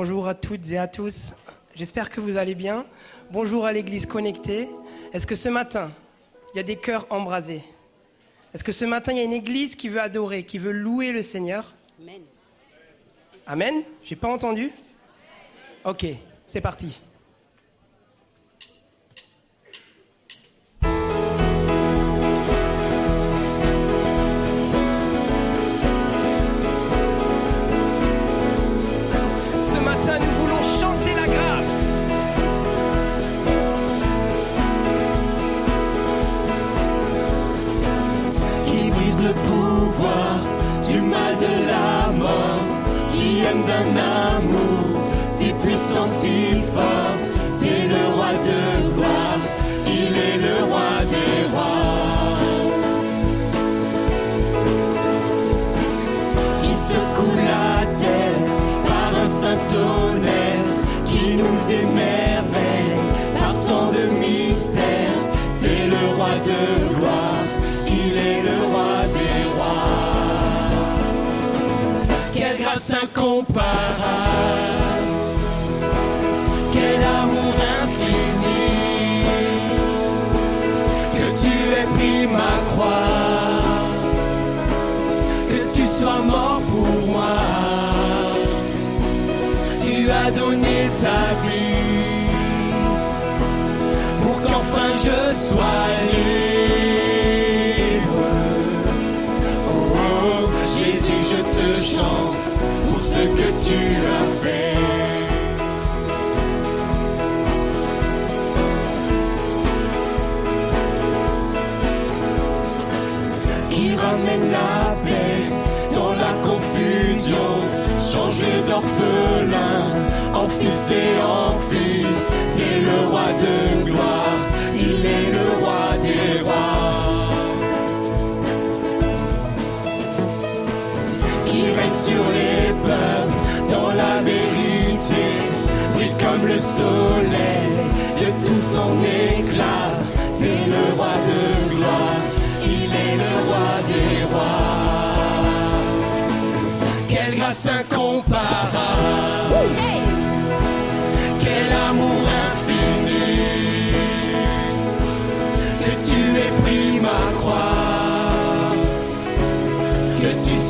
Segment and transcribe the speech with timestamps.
[0.00, 1.32] Bonjour à toutes et à tous.
[1.74, 2.86] J'espère que vous allez bien.
[3.32, 4.68] Bonjour à l'église connectée.
[5.12, 5.90] Est-ce que ce matin,
[6.54, 7.64] il y a des cœurs embrasés?
[8.54, 11.10] Est-ce que ce matin, il y a une église qui veut adorer, qui veut louer
[11.10, 11.74] le Seigneur?
[12.00, 12.22] Amen.
[13.44, 13.82] Amen?
[14.04, 14.70] J'ai pas entendu?
[15.84, 16.06] Ok,
[16.46, 17.00] c'est parti.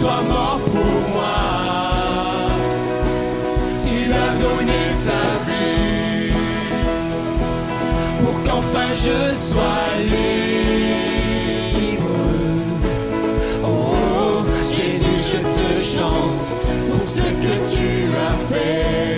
[0.09, 1.39] sois mort pour moi.
[3.85, 6.33] Tu as donné ta vie
[8.21, 9.19] pour qu'enfin je
[9.49, 10.39] sois libre.
[13.65, 16.49] Oh, Jésus, je te chante
[16.91, 17.89] pour ce que tu
[18.29, 19.18] as fait.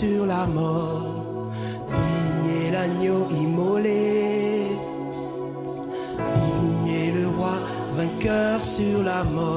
[0.00, 1.48] sur la mort,
[1.88, 4.66] digne l'agneau immolé,
[6.34, 7.56] digne le roi,
[7.96, 9.55] vainqueur sur la mort.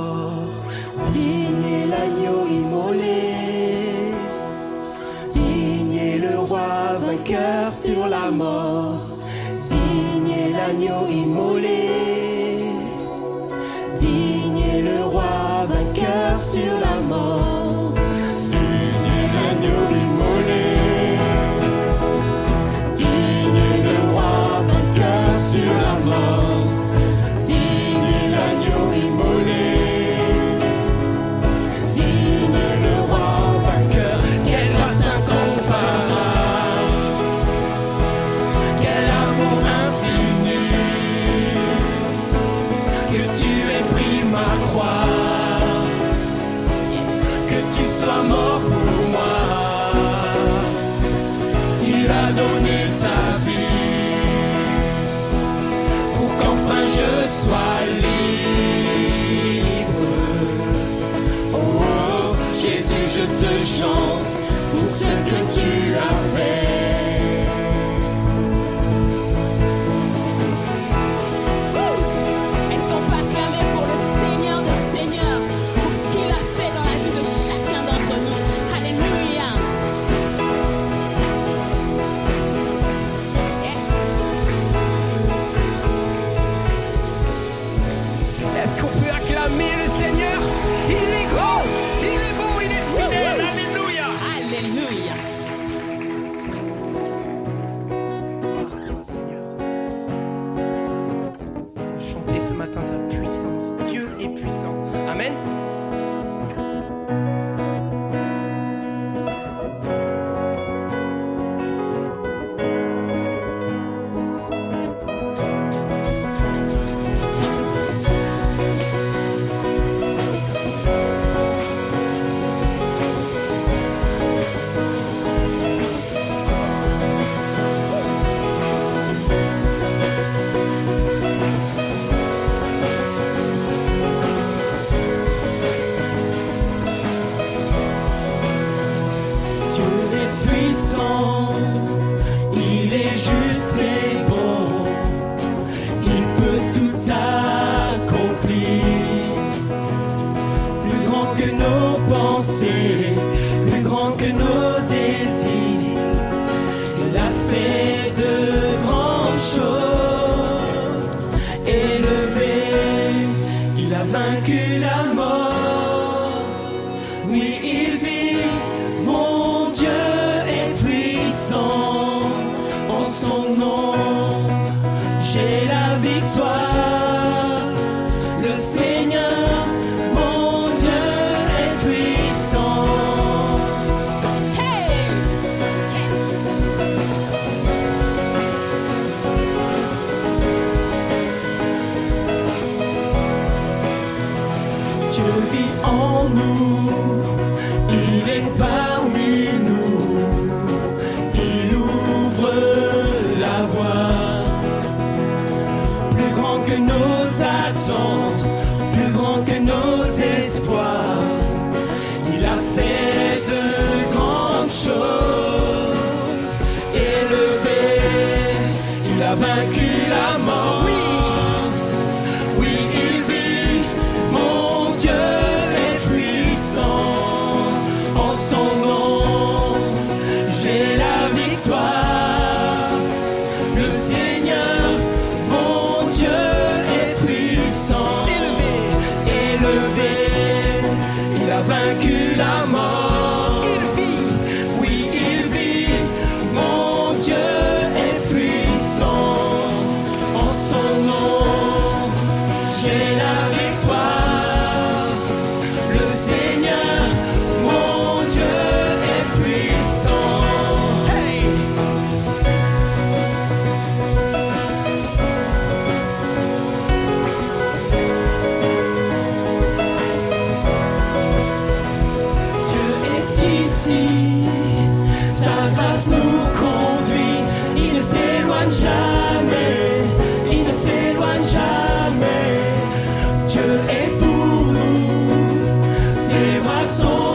[63.80, 64.19] change.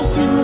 [0.06, 0.43] Sera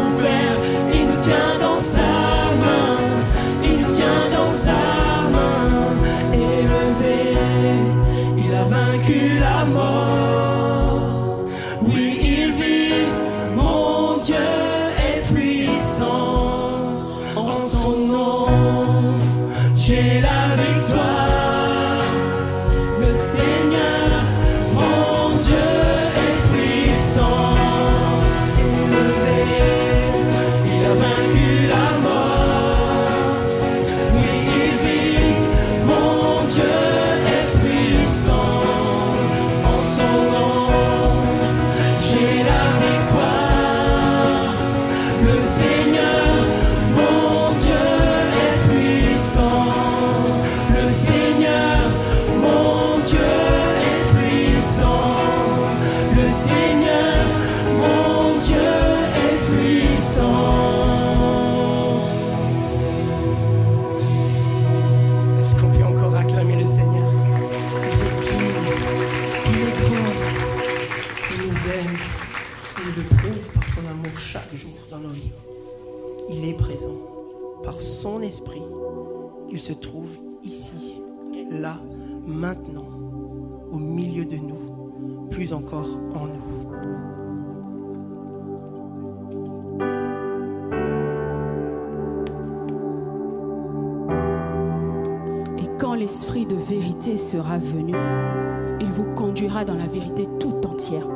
[99.65, 101.07] dans la vérité tout entière,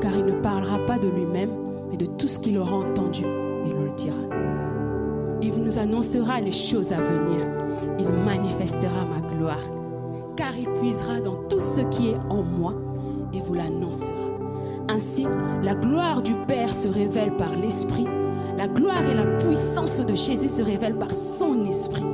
[0.00, 1.50] car il ne parlera pas de lui-même,
[1.90, 3.22] mais de tout ce qu'il aura entendu,
[3.66, 4.16] il nous le dira.
[5.40, 7.46] Il nous annoncera les choses à venir,
[7.98, 9.62] il manifestera ma gloire,
[10.36, 12.74] car il puisera dans tout ce qui est en moi
[13.32, 14.12] et vous l'annoncera.
[14.88, 15.26] Ainsi,
[15.62, 18.06] la gloire du Père se révèle par l'Esprit,
[18.56, 22.04] la gloire et la puissance de Jésus se révèlent par son Esprit.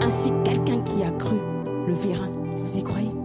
[0.00, 1.36] Ainsi, quelqu'un qui a cru
[1.86, 2.26] le verra.
[2.62, 3.21] Vous y croyez?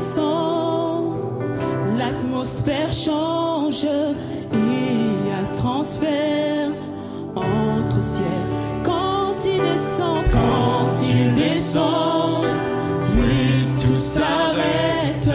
[0.00, 1.14] descend,
[1.98, 3.86] l'atmosphère change
[4.52, 6.70] Il y a transfert
[7.36, 8.24] entre ciel.
[8.82, 12.46] Quand il descend, quand il descend,
[13.14, 15.30] oui, tout s'arrête,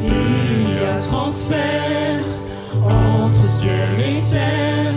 [0.00, 2.24] il y a transfert
[2.84, 4.94] entre ciel et terre.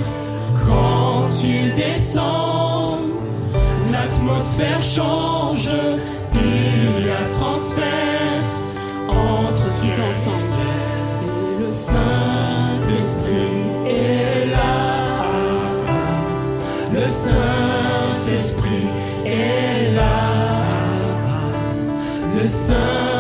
[0.68, 3.00] Quand il descend,
[3.92, 5.37] l'atmosphère change.
[22.68, 23.17] sun.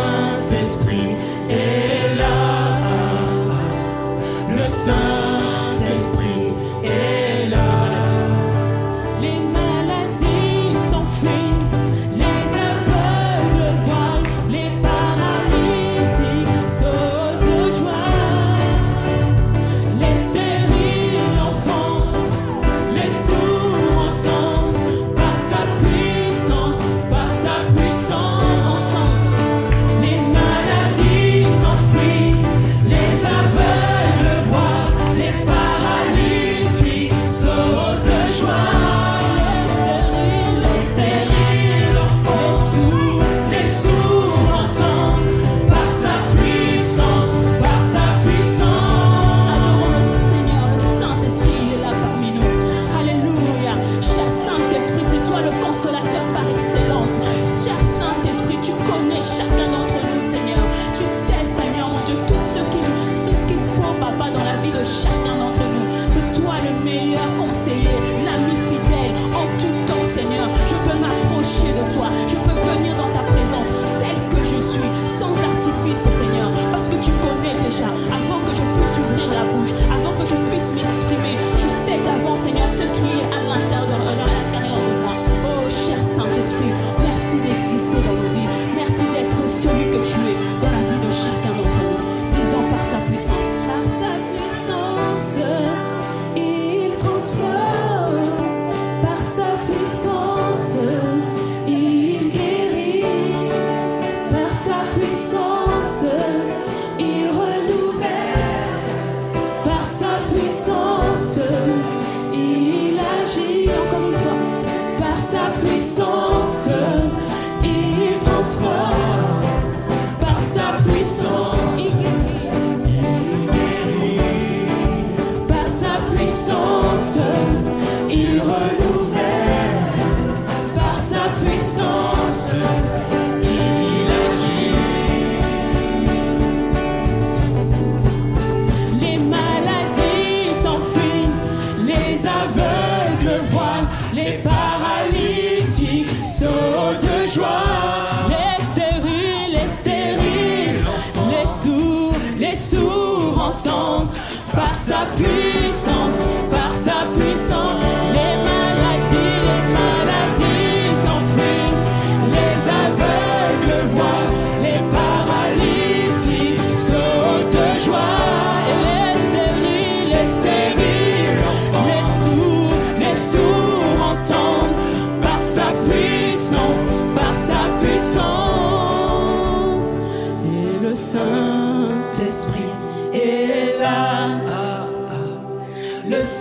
[155.17, 155.56] Be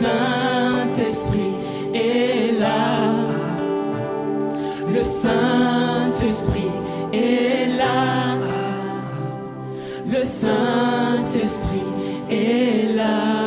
[0.00, 1.54] Saint-Esprit
[1.94, 3.14] est là.
[4.94, 6.70] Le Saint-Esprit
[7.14, 8.36] est là.
[10.06, 11.90] Le Saint-Esprit
[12.30, 13.45] est là.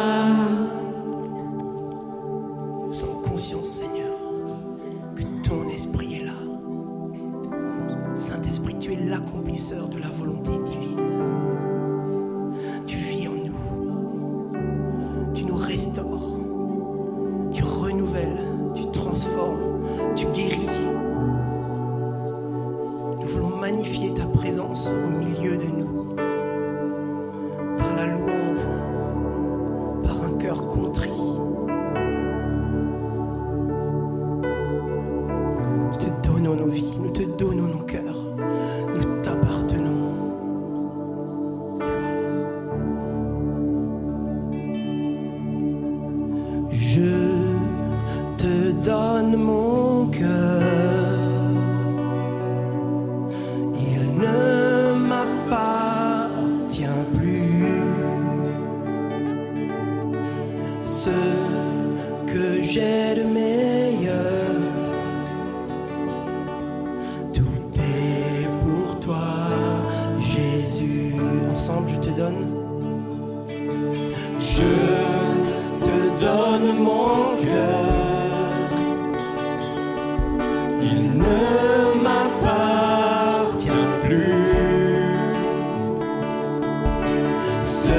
[87.82, 87.92] Ce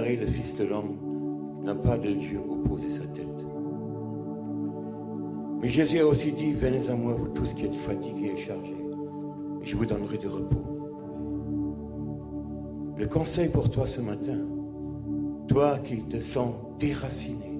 [0.02, 0.98] le Fils de l'homme
[1.64, 3.28] n'a pas de lieu où poser sa tête.
[5.62, 8.76] Mais Jésus a aussi dit, venez à moi, vous tous qui êtes fatigués et chargés,
[9.62, 10.64] je vous donnerai du repos.
[12.98, 14.40] Le conseil pour toi ce matin,
[15.48, 17.60] toi qui te sens déraciné,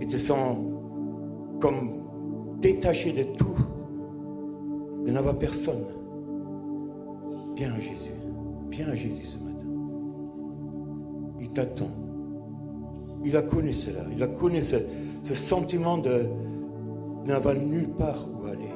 [0.00, 0.58] qui te sens
[1.60, 1.92] comme
[2.60, 3.56] détaché de tout,
[5.06, 5.84] de n'avoir personne,
[7.54, 8.10] viens à Jésus,
[8.70, 9.49] viens à Jésus ce matin.
[11.50, 11.90] Il t'attend.
[13.24, 14.76] Il a connu cela, il a connu ce,
[15.34, 16.26] sentiment de
[17.26, 18.70] n'avoir nulle part où aller.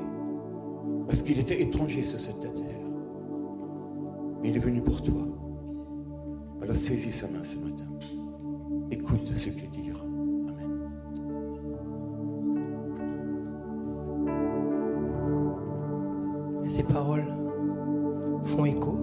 [1.07, 2.51] Parce qu'il était étranger sur cette terre.
[4.43, 5.23] Mais il est venu pour toi.
[6.63, 7.87] Alors saisis sa main ce matin.
[8.91, 10.01] Écoute ce qu'il dira.
[10.01, 10.81] Amen.
[16.65, 17.33] Et ces paroles
[18.45, 18.99] font écho.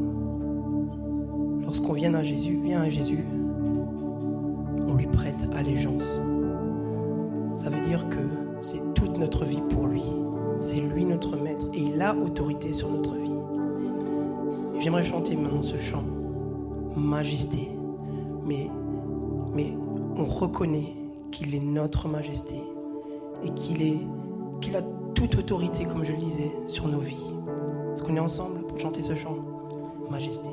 [1.64, 3.24] Lorsqu'on vient à Jésus, vient à Jésus,
[5.08, 6.22] prête allégeance.
[7.56, 8.20] Ça veut dire que
[8.62, 10.04] c'est toute notre vie pour lui.
[10.60, 13.34] C'est lui notre maître et il a autorité sur notre vie.
[14.80, 16.04] J'aimerais chanter maintenant ce chant,
[16.96, 17.70] Majesté.
[18.46, 18.70] Mais,
[19.54, 19.78] mais
[20.18, 20.94] on reconnaît
[21.32, 22.62] qu'il est notre majesté
[23.44, 24.00] et qu'il est
[24.60, 24.82] qu'il a
[25.16, 27.34] toute autorité, comme je le disais, sur nos vies.
[27.94, 29.36] Est-ce qu'on est ensemble pour chanter ce chant?
[30.10, 30.50] Majesté.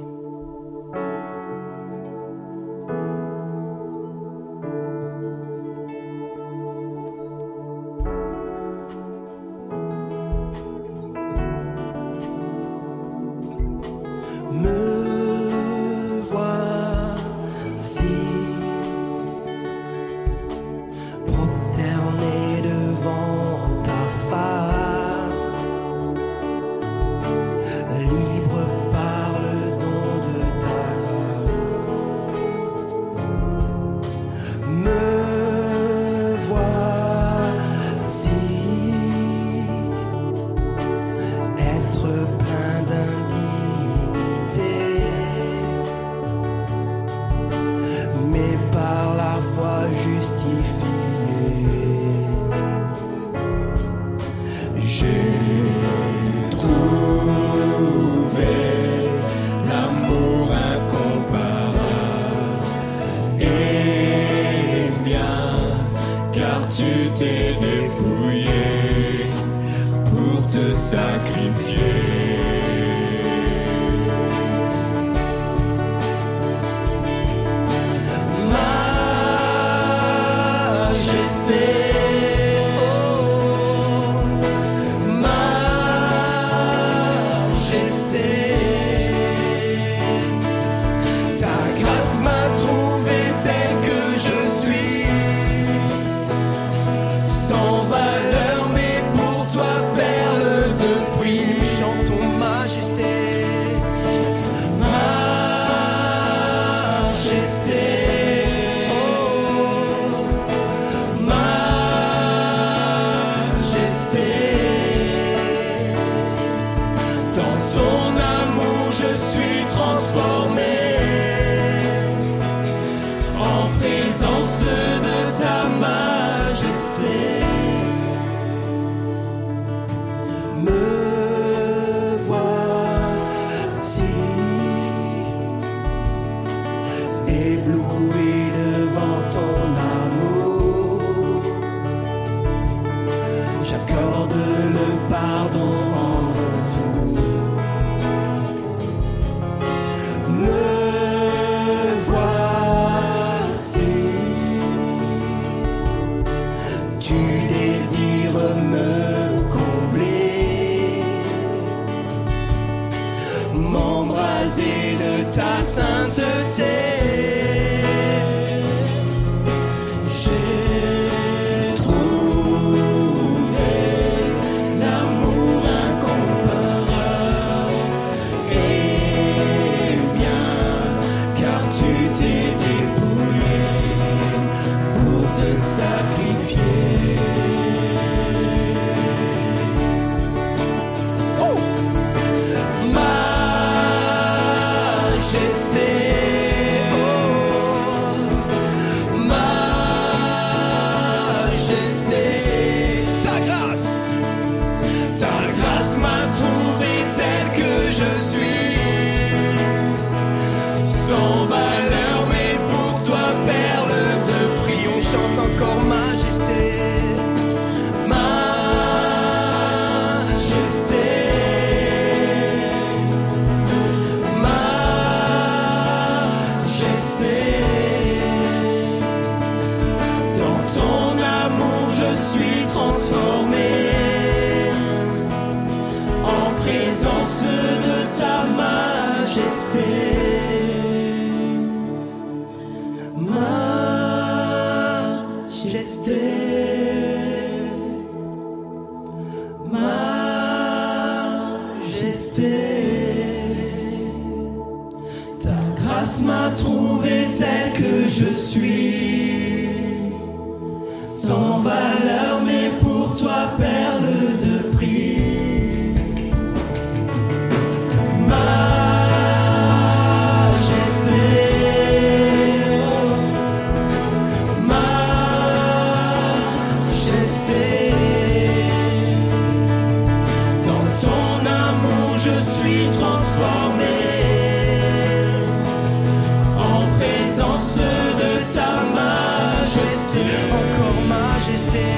[125.69, 126.08] De ta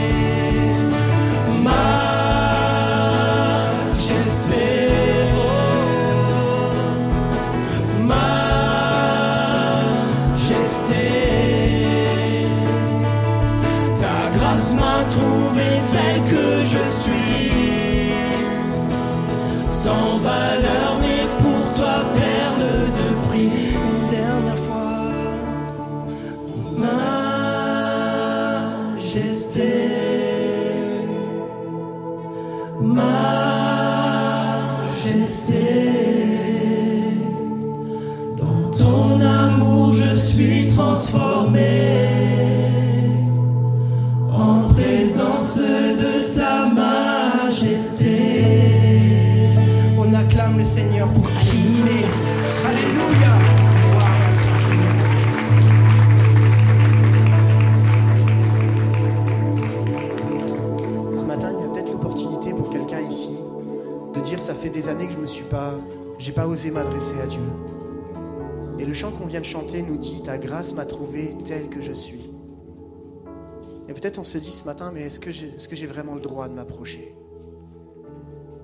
[0.00, 0.29] you.
[73.94, 77.16] Peut-être on se dit ce matin, mais est-ce que j'ai vraiment le droit de m'approcher?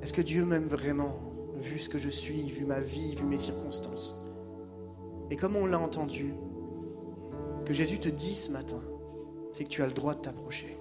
[0.02, 1.16] Est-ce que Dieu m'aime vraiment,
[1.56, 4.14] vu ce que je suis, vu ma vie, vu mes circonstances?
[5.30, 6.34] Et comme on l'a entendu,
[7.64, 8.82] que Jésus te dit ce matin,
[9.52, 10.76] c'est que tu as le droit de t'approcher.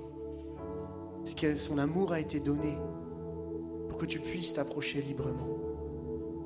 [1.24, 2.78] C'est que son amour a été donné
[3.88, 5.65] pour que tu puisses t'approcher librement.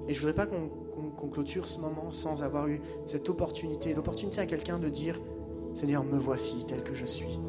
[0.09, 4.41] Et je ne voudrais pas qu'on clôture ce moment sans avoir eu cette opportunité, l'opportunité
[4.41, 5.21] à quelqu'un de dire,
[5.71, 7.39] Seigneur, me voici tel que je suis.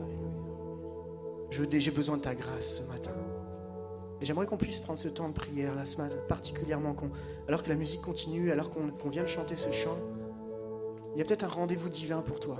[1.50, 3.14] J'ai besoin de ta grâce ce matin.
[4.20, 6.94] Et j'aimerais qu'on puisse prendre ce temps de prière, là, ce matin, particulièrement,
[7.48, 9.96] alors que la musique continue, alors qu'on vient de chanter ce chant.
[11.14, 12.58] Il y a peut-être un rendez-vous divin pour toi.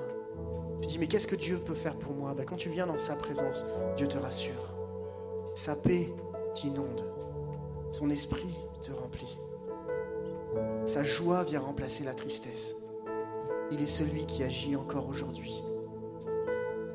[0.80, 2.32] Tu dis, mais qu'est-ce que Dieu peut faire pour moi?
[2.32, 3.66] Ben, Quand tu viens dans sa présence,
[3.98, 4.74] Dieu te rassure.
[5.54, 6.08] Sa paix
[6.54, 7.04] t'inonde.
[7.90, 9.39] Son esprit te remplit.
[10.86, 12.76] Sa joie vient remplacer la tristesse.
[13.70, 15.62] Il est celui qui agit encore aujourd'hui.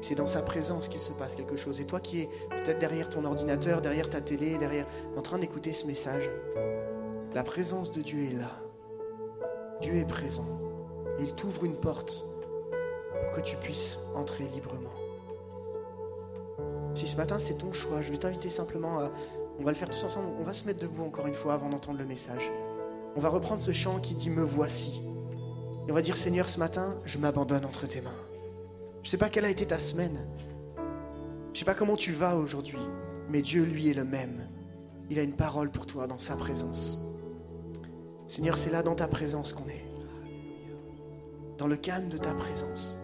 [0.01, 1.81] C'est dans sa présence qu'il se passe quelque chose.
[1.81, 5.71] Et toi qui es peut-être derrière ton ordinateur, derrière ta télé, derrière, en train d'écouter
[5.71, 6.29] ce message,
[7.33, 8.51] la présence de Dieu est là.
[9.81, 10.59] Dieu est présent.
[11.19, 12.25] Il t'ouvre une porte
[13.23, 14.93] pour que tu puisses entrer librement.
[16.93, 19.11] Si ce matin c'est ton choix, je vais t'inviter simplement à...
[19.59, 20.27] On va le faire tous ensemble.
[20.39, 22.51] On va se mettre debout encore une fois avant d'entendre le message.
[23.15, 25.01] On va reprendre ce chant qui dit Me voici.
[25.87, 28.11] Et on va dire Seigneur, ce matin, je m'abandonne entre tes mains.
[29.03, 30.27] Je ne sais pas quelle a été ta semaine.
[30.75, 30.81] Je
[31.51, 32.79] ne sais pas comment tu vas aujourd'hui.
[33.29, 34.49] Mais Dieu, lui, est le même.
[35.09, 36.99] Il a une parole pour toi dans sa présence.
[38.27, 39.85] Seigneur, c'est là dans ta présence qu'on est.
[41.57, 42.97] Dans le calme de ta présence.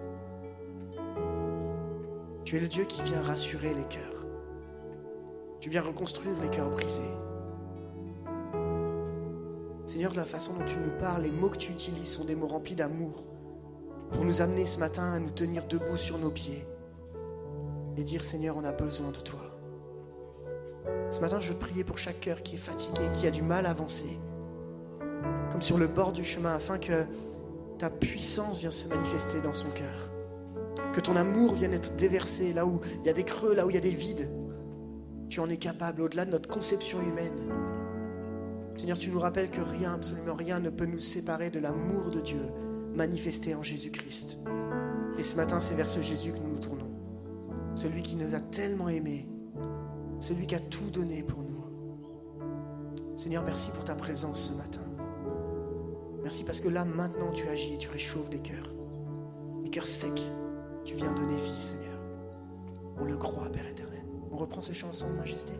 [2.43, 4.25] Tu es le Dieu qui vient rassurer les cœurs.
[5.61, 7.13] Tu viens reconstruire les cœurs brisés.
[9.91, 12.33] Seigneur, de la façon dont tu nous parles, les mots que tu utilises sont des
[12.33, 13.25] mots remplis d'amour
[14.09, 16.65] pour nous amener ce matin à nous tenir debout sur nos pieds
[17.97, 19.41] et dire Seigneur, on a besoin de toi.
[21.09, 23.71] Ce matin, je prier pour chaque cœur qui est fatigué, qui a du mal à
[23.71, 24.17] avancer.
[25.51, 27.03] comme sur le bord du chemin, afin que
[27.77, 30.93] ta puissance vienne se manifester dans son cœur.
[30.93, 33.69] Que ton amour vienne être déversé là où il y a des creux, là où
[33.69, 34.31] il y a des vides.
[35.27, 37.70] Tu en es capable au-delà de notre conception humaine.
[38.81, 42.19] Seigneur, tu nous rappelles que rien, absolument rien ne peut nous séparer de l'amour de
[42.19, 42.41] Dieu
[42.95, 44.37] manifesté en Jésus-Christ.
[45.19, 46.89] Et ce matin, c'est vers ce Jésus que nous nous tournons.
[47.75, 49.29] Celui qui nous a tellement aimés,
[50.19, 51.63] celui qui a tout donné pour nous.
[53.17, 54.81] Seigneur, merci pour ta présence ce matin.
[56.23, 58.73] Merci parce que là, maintenant, tu agis et tu réchauffes des cœurs.
[59.63, 60.23] Des cœurs secs.
[60.85, 61.99] Tu viens donner vie, Seigneur.
[62.99, 64.01] On le croit, Père éternel.
[64.31, 65.53] On reprend ce chant ensemble, Majesté.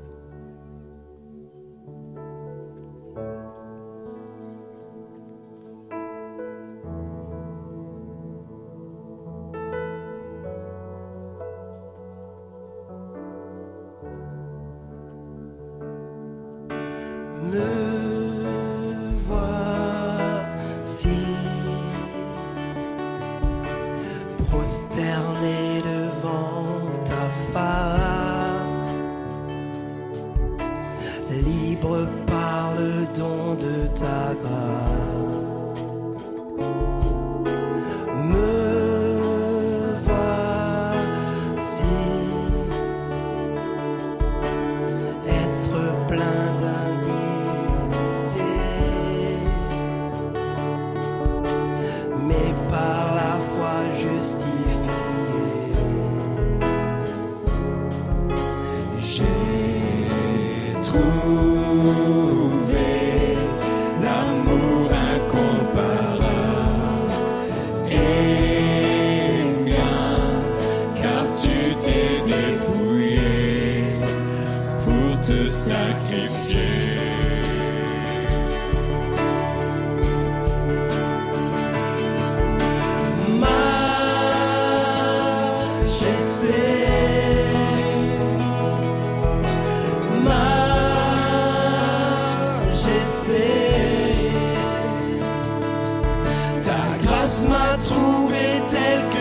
[96.64, 99.21] Ta grâce m'a trouvé tel que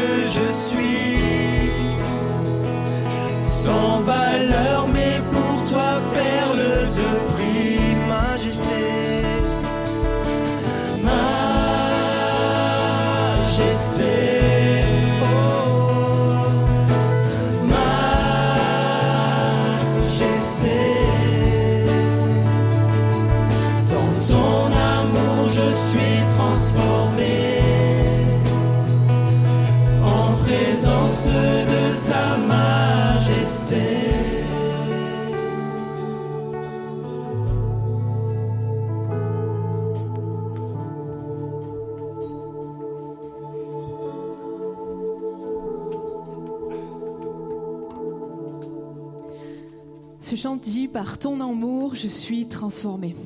[50.60, 53.16] dit Par ton amour, je suis transformé.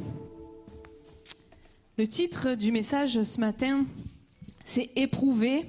[1.97, 3.87] Le titre du message ce matin,
[4.64, 5.66] c'est Éprouvé,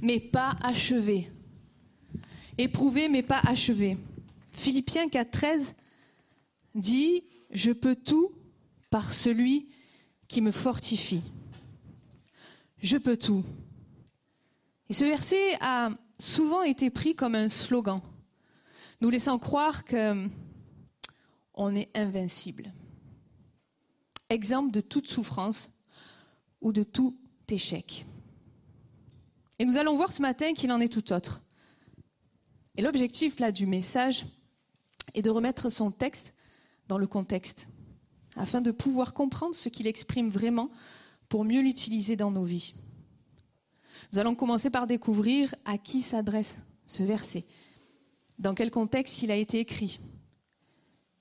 [0.00, 1.30] mais pas achevé.
[2.58, 3.96] Éprouvé, mais pas achevé.
[4.52, 5.74] Philippiens 4,13
[6.74, 8.32] dit Je peux tout
[8.90, 9.68] par celui
[10.28, 11.22] qui me fortifie.
[12.82, 13.44] Je peux tout.
[14.90, 18.00] Et ce verset a souvent été pris comme un slogan,
[19.00, 20.28] nous laissant croire que
[21.58, 22.72] on est invincible.
[24.30, 25.70] Exemple de toute souffrance
[26.62, 28.06] ou de tout échec.
[29.58, 31.42] Et nous allons voir ce matin qu'il en est tout autre.
[32.76, 34.24] Et l'objectif là du message
[35.14, 36.32] est de remettre son texte
[36.86, 37.66] dans le contexte,
[38.36, 40.70] afin de pouvoir comprendre ce qu'il exprime vraiment
[41.28, 42.72] pour mieux l'utiliser dans nos vies.
[44.12, 46.56] Nous allons commencer par découvrir à qui s'adresse
[46.86, 47.44] ce verset,
[48.38, 49.98] dans quel contexte il a été écrit.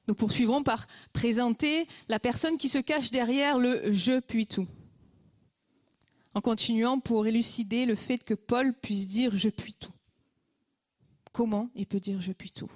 [0.08, 4.68] Nous poursuivrons par présenter la personne qui se cache derrière le je puis tout.
[6.34, 9.92] En continuant pour élucider le fait que Paul puisse dire je puis tout.
[11.34, 12.72] Comment il peut dire je puis tout?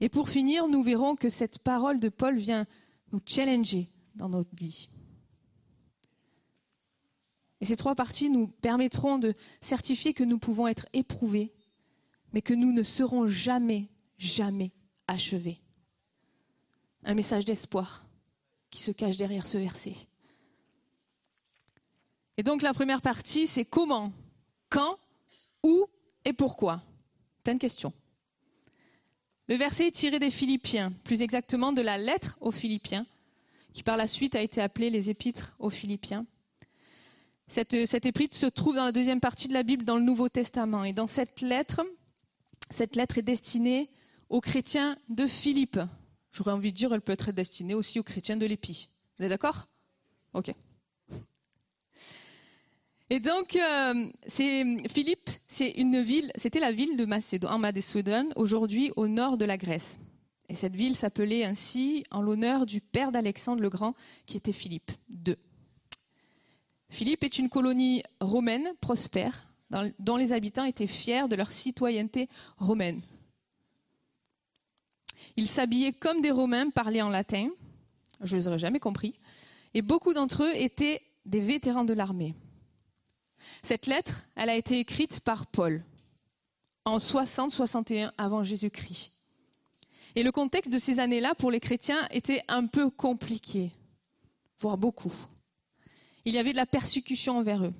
[0.00, 2.66] Et pour finir, nous verrons que cette parole de Paul vient
[3.12, 4.88] nous challenger dans notre vie.
[7.60, 11.52] Et ces trois parties nous permettront de certifier que nous pouvons être éprouvés,
[12.32, 14.72] mais que nous ne serons jamais, jamais
[15.06, 15.60] achevés.
[17.04, 18.04] Un message d'espoir
[18.70, 19.94] qui se cache derrière ce verset.
[22.36, 24.12] Et donc la première partie, c'est comment,
[24.68, 24.98] quand,
[25.62, 25.86] où
[26.24, 26.82] et pourquoi?
[27.42, 27.92] Plein de questions.
[29.48, 33.06] Le verset est tiré des Philippiens, plus exactement de la lettre aux Philippiens,
[33.72, 36.24] qui par la suite a été appelée les Épîtres aux Philippiens.
[37.48, 40.28] Cette, cette épître se trouve dans la deuxième partie de la Bible, dans le Nouveau
[40.28, 40.84] Testament.
[40.84, 41.80] Et dans cette lettre,
[42.70, 43.90] cette lettre est destinée
[44.28, 45.80] aux chrétiens de Philippe.
[46.32, 48.88] J'aurais envie de dire, elle peut être destinée aussi aux chrétiens de l'Épi.
[49.18, 49.68] Vous êtes d'accord?
[50.32, 50.52] Ok.
[53.12, 58.32] Et donc, euh, c'est Philippe, c'est une ville, c'était la ville de Macédoine, en Macédoine,
[58.36, 59.98] aujourd'hui au nord de la Grèce.
[60.48, 63.94] Et cette ville s'appelait ainsi en l'honneur du père d'Alexandre le Grand,
[64.26, 64.92] qui était Philippe
[65.26, 65.34] II.
[66.88, 69.48] Philippe est une colonie romaine prospère,
[69.98, 72.28] dont les habitants étaient fiers de leur citoyenneté
[72.58, 73.00] romaine.
[75.36, 77.48] Ils s'habillaient comme des Romains, parlaient en latin,
[78.20, 79.18] je ne les aurais jamais compris,
[79.74, 82.34] et beaucoup d'entre eux étaient des vétérans de l'armée.
[83.62, 85.84] Cette lettre, elle a été écrite par Paul
[86.84, 89.12] en 60-61 avant Jésus-Christ.
[90.16, 93.70] Et le contexte de ces années-là pour les chrétiens était un peu compliqué,
[94.58, 95.14] voire beaucoup.
[96.24, 97.74] Il y avait de la persécution envers eux.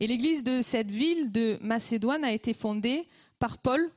[0.00, 3.08] Et l'église de cette ville de Macédoine a été fondée
[3.38, 3.90] par Paul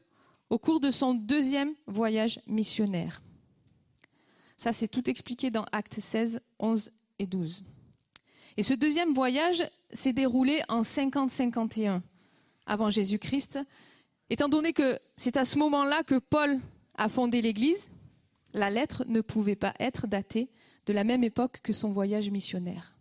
[0.49, 3.21] au cours de son deuxième voyage missionnaire.
[4.57, 7.63] Ça, c'est tout expliqué dans Actes 16, 11 et 12.
[8.57, 12.01] Et ce deuxième voyage s'est déroulé en 50-51
[12.65, 13.59] avant Jésus-Christ,
[14.29, 16.59] étant donné que c'est à ce moment-là que Paul
[16.95, 17.89] a fondé l'Église,
[18.53, 20.49] la lettre ne pouvait pas être datée
[20.85, 22.95] de la même époque que son voyage missionnaire.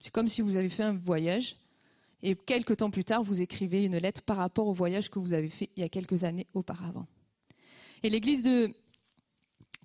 [0.00, 1.56] C'est comme si vous avez fait un voyage
[2.22, 5.34] et quelques temps plus tard, vous écrivez une lettre par rapport au voyage que vous
[5.34, 7.06] avez fait il y a quelques années auparavant.
[8.02, 8.72] Et l'église de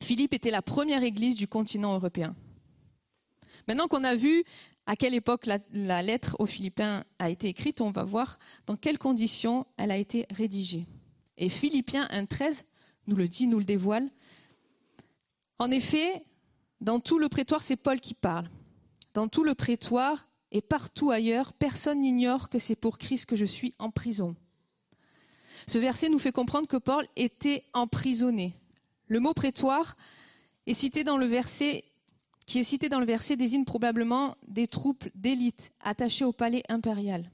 [0.02, 2.36] Philippe était la première église du continent européen.
[3.68, 4.44] Maintenant qu'on a vu
[4.86, 9.00] à quelle époque la, lettre aux Philippiens a été écrite, on va voir dans quelles
[9.00, 10.86] conditions elle a été rédigée.
[11.38, 12.64] Et Philippiens 1.13
[13.08, 14.10] nous le dit, nous le dévoile.
[15.60, 16.24] En effet,
[16.82, 18.50] dans tout le prétoire, c'est Paul qui parle.
[19.14, 23.46] Dans tout le prétoire et partout ailleurs, personne n'ignore que c'est pour Christ que je
[23.46, 24.36] suis en prison.
[25.68, 28.54] Ce verset nous fait comprendre que Paul était emprisonné.
[29.08, 29.98] Le mot prétoire
[30.66, 31.84] est cité dans le verset
[32.48, 37.30] qui est cité dans le verset désigne probablement des troupes d'élite attachées au palais impérial.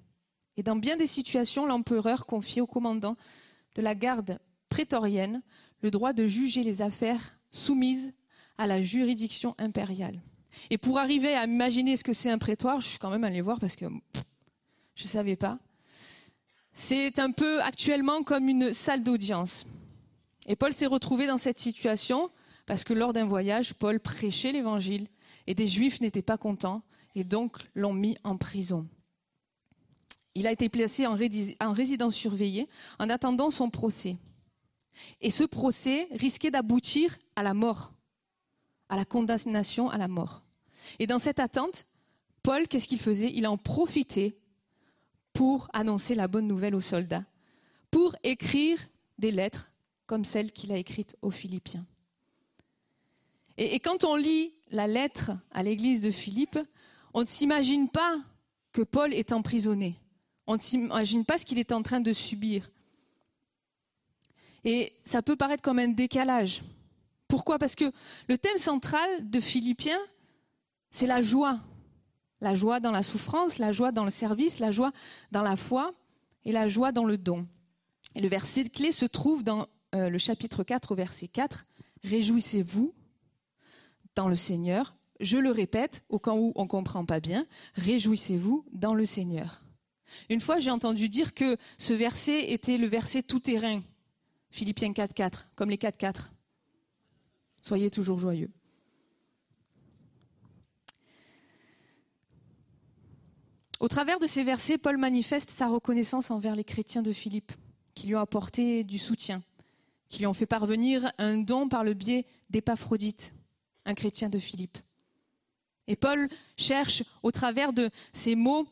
[0.58, 3.16] Et dans bien des situations, l'empereur confiait au commandant
[3.76, 4.40] de la garde
[4.70, 5.44] prétorienne
[5.82, 8.12] le droit de juger les affaires soumises
[8.58, 10.20] à la juridiction impériale.
[10.70, 13.42] Et pour arriver à imaginer ce que c'est un prétoire, je suis quand même allée
[13.42, 13.86] voir parce que
[14.96, 15.60] je ne savais pas.
[16.74, 19.66] C'est un peu actuellement comme une salle d'audience.
[20.48, 22.32] Et Paul s'est retrouvé dans cette situation
[22.66, 25.08] parce que lors d'un voyage, Paul prêchait l'évangile
[25.48, 26.82] et des juifs n'étaient pas contents
[27.16, 28.88] et donc l'ont mis en prison.
[30.36, 32.68] Il a été placé en, résidence surveillée
[33.00, 34.18] en attendant son procès.
[35.22, 37.94] Et ce procès risquait d'aboutir à la mort,
[38.94, 40.44] à la condamnation à la mort.
[41.00, 41.88] Et dans cette attente,
[42.44, 43.32] Paul, qu'est-ce qu'il faisait?
[43.34, 44.38] Il en profitait
[45.34, 47.26] pour annoncer la bonne nouvelle aux soldats,
[47.90, 48.78] pour écrire
[49.18, 49.72] des lettres
[50.06, 51.88] comme celles qu'il a écrites aux Philippiens.
[53.58, 56.60] Et, quand on lit la lettre à l'église de Philippe,
[57.16, 58.20] on ne s'imagine pas
[58.72, 59.96] que Paul est emprisonné.
[60.46, 62.70] On ne s'imagine pas ce qu'il est en train de subir.
[64.64, 66.62] Et ça peut paraître comme un décalage.
[67.34, 67.58] Pourquoi?
[67.58, 67.92] Parce que
[68.30, 69.98] le thème central de Philippiens,
[70.92, 71.60] c'est la joie.
[72.42, 74.92] La joie dans la souffrance, la joie dans le service, la joie
[75.32, 75.96] dans la foi
[76.46, 77.48] et la joie dans le don.
[78.14, 79.66] Et le verset clé se trouve dans
[79.96, 81.66] euh, le chapitre 4 au verset 4.
[82.04, 82.94] Réjouissez-vous
[84.14, 84.96] dans le Seigneur.
[85.20, 89.64] Je le répète, au cas où on ne comprend pas bien, réjouissez-vous dans le Seigneur.
[90.30, 93.82] Une fois, j'ai entendu dire que ce verset était le verset tout-terrain,
[94.52, 96.30] Philippiens 4.4, comme les 4.4.
[97.64, 98.52] Soyez toujours joyeux.
[103.80, 107.54] Au travers de ces versets, Paul manifeste sa reconnaissance envers les chrétiens de Philippe,
[107.96, 109.42] qui lui ont apporté du soutien,
[110.10, 113.34] qui lui ont fait parvenir un don par le biais d'Épaphrodite,
[113.86, 114.78] un chrétien de Philippe.
[115.88, 118.68] Et Paul cherche, au travers de ces mots,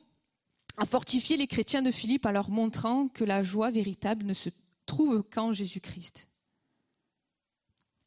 [0.76, 4.50] à fortifier les chrétiens de Philippe en leur montrant que la joie véritable ne se
[4.86, 6.28] trouve qu'en Jésus-Christ.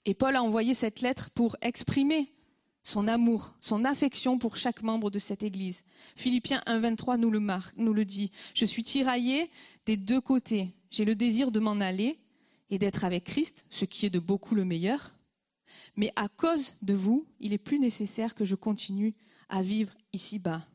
[0.06, 2.32] Et Paul a envoyé cette lettre pour exprimer
[2.82, 5.84] son amour, son affection pour chaque membre de cette Église.
[6.16, 7.40] Philippiens 1.23 nous le
[7.76, 8.30] nous le dit.
[8.54, 9.50] Je suis tiraillé
[9.86, 10.74] des deux côtés.
[10.90, 12.18] J'ai le désir de m'en aller
[12.70, 15.16] et d'être avec Christ, ce qui est de beaucoup le meilleur.
[15.96, 19.14] Mais à cause de vous, il est plus nécessaire que je continue
[19.48, 20.66] à vivre ici-bas.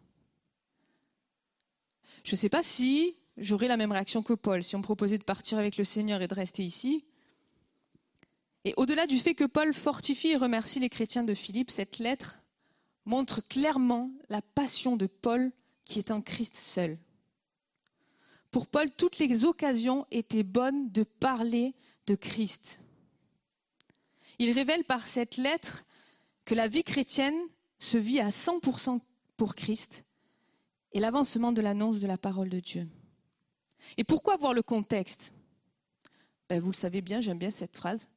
[2.23, 5.17] Je ne sais pas si j'aurais la même réaction que Paul si on me proposait
[5.17, 7.05] de partir avec le Seigneur et de rester ici.
[8.65, 12.41] Et au-delà du fait que Paul fortifie et remercie les chrétiens de Philippe, cette lettre
[13.05, 15.51] montre clairement la passion de Paul
[15.85, 16.99] qui est en Christ seul.
[18.51, 21.73] Pour Paul, toutes les occasions étaient bonnes de parler
[22.07, 22.81] de Christ.
[24.39, 25.85] Il révèle par cette lettre
[26.45, 27.39] que la vie chrétienne
[27.77, 28.99] se vit à 100%
[29.37, 30.05] pour Christ
[30.93, 32.87] et l'avancement de l'annonce de la parole de Dieu.
[33.97, 35.31] Et pourquoi voir le contexte?
[36.49, 38.09] Ben, Vous le savez bien, j'aime bien cette phrase.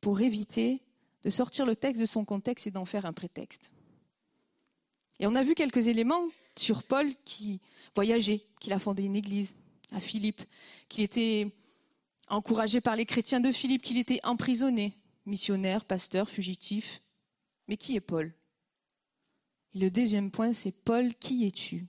[0.00, 0.82] Pour éviter
[1.22, 3.72] de sortir le texte de son contexte et d'en faire un prétexte.
[5.18, 6.24] Et on a vu quelques éléments
[6.56, 7.60] sur Paul qui
[7.94, 9.54] voyageait, qu'il a fondé une église
[9.92, 10.40] à Philippe,
[10.88, 11.54] qu'il était
[12.28, 14.94] encouragé par les chrétiens de Philippe, qu'il était emprisonné,
[15.26, 17.02] missionnaire, pasteur, fugitif.
[17.68, 18.32] Mais qui est Paul?
[19.74, 21.86] Le deuxième point, c'est Paul, qui es-tu?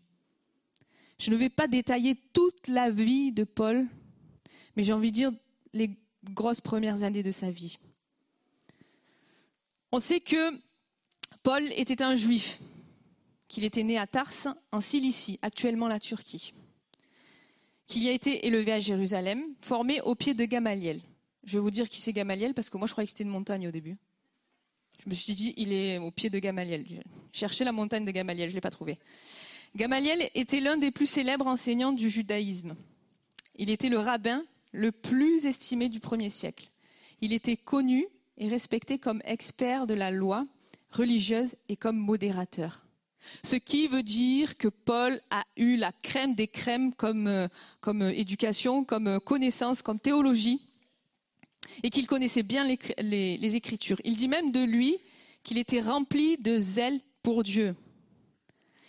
[1.17, 3.87] Je ne vais pas détailler toute la vie de Paul,
[4.75, 5.31] mais j'ai envie de dire
[5.73, 7.77] les grosses premières années de sa vie.
[9.91, 10.57] On sait que
[11.43, 12.59] Paul était un juif,
[13.47, 16.53] qu'il était né à Tars, en Cilicie, actuellement la Turquie,
[17.87, 21.01] qu'il y a été élevé à Jérusalem, formé au pied de Gamaliel.
[21.43, 23.31] Je vais vous dire qui c'est Gamaliel, parce que moi je croyais que c'était une
[23.31, 23.97] montagne au début.
[25.03, 26.85] Je me suis dit, il est au pied de Gamaliel.
[27.33, 28.97] Cherchez la montagne de Gamaliel, je ne l'ai pas trouvé.
[29.75, 32.75] Gamaliel était l'un des plus célèbres enseignants du judaïsme.
[33.55, 36.69] Il était le rabbin le plus estimé du premier siècle.
[37.19, 38.05] Il était connu
[38.41, 40.47] et respecté comme expert de la loi
[40.91, 42.83] religieuse et comme modérateur.
[43.43, 47.47] Ce qui veut dire que Paul a eu la crème des crèmes comme, euh,
[47.81, 50.59] comme euh, éducation, comme euh, connaissance, comme théologie,
[51.83, 54.01] et qu'il connaissait bien les, Écritures.
[54.03, 54.97] Il dit même de lui
[55.43, 57.75] qu'il était rempli de zèle pour Dieu.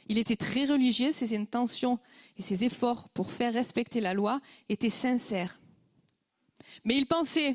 [0.09, 1.99] Il était très religieux, ses intentions
[2.39, 4.41] et ses efforts pour faire respecter la loi
[4.71, 5.61] étaient sincères.
[6.85, 7.55] Mais il pensait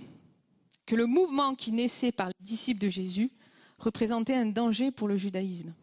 [0.88, 3.30] que le mouvement qui naissait par les disciples de Jésus
[3.78, 5.74] représentait un danger pour le judaïsme.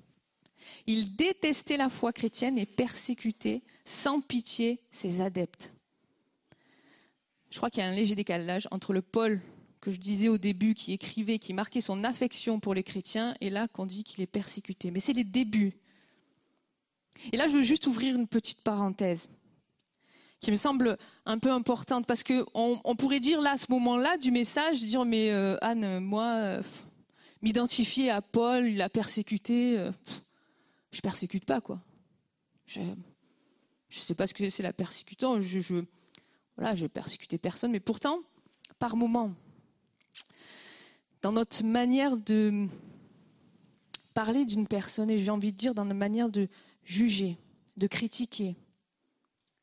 [0.87, 5.73] Il détestait la foi chrétienne et persécutait sans pitié ses adeptes.
[7.51, 9.41] Je crois qu'il y a un léger décalage entre le Paul
[9.81, 13.51] que je disais au début, qui écrivait, qui marquait son affection pour les chrétiens, et
[13.51, 14.91] là qu'on dit qu'il est persécuté.
[14.91, 15.75] Mais c'est les débuts.
[17.33, 19.29] Et là, je veux juste ouvrir une petite parenthèse
[20.45, 24.19] qui me semble un peu importante, parce qu'on on pourrait dire là, à ce moment-là
[24.19, 26.63] du message, dire, mais euh, Anne, moi, euh,
[27.41, 29.91] m'identifier à Paul, il a persécuté, euh,
[30.93, 31.81] je persécute pas, quoi.
[32.67, 32.95] Je ne
[33.89, 35.41] sais pas ce que c'est la persécutant.
[35.41, 35.77] Je, je,
[36.59, 38.21] voilà, persécuté personne, mais pourtant,
[38.79, 39.33] par moment,
[41.23, 42.69] dans notre manière de
[44.13, 46.49] parler d'une personne, et j'ai envie de dire dans notre manière de
[46.85, 47.39] juger,
[47.79, 48.57] de critiquer,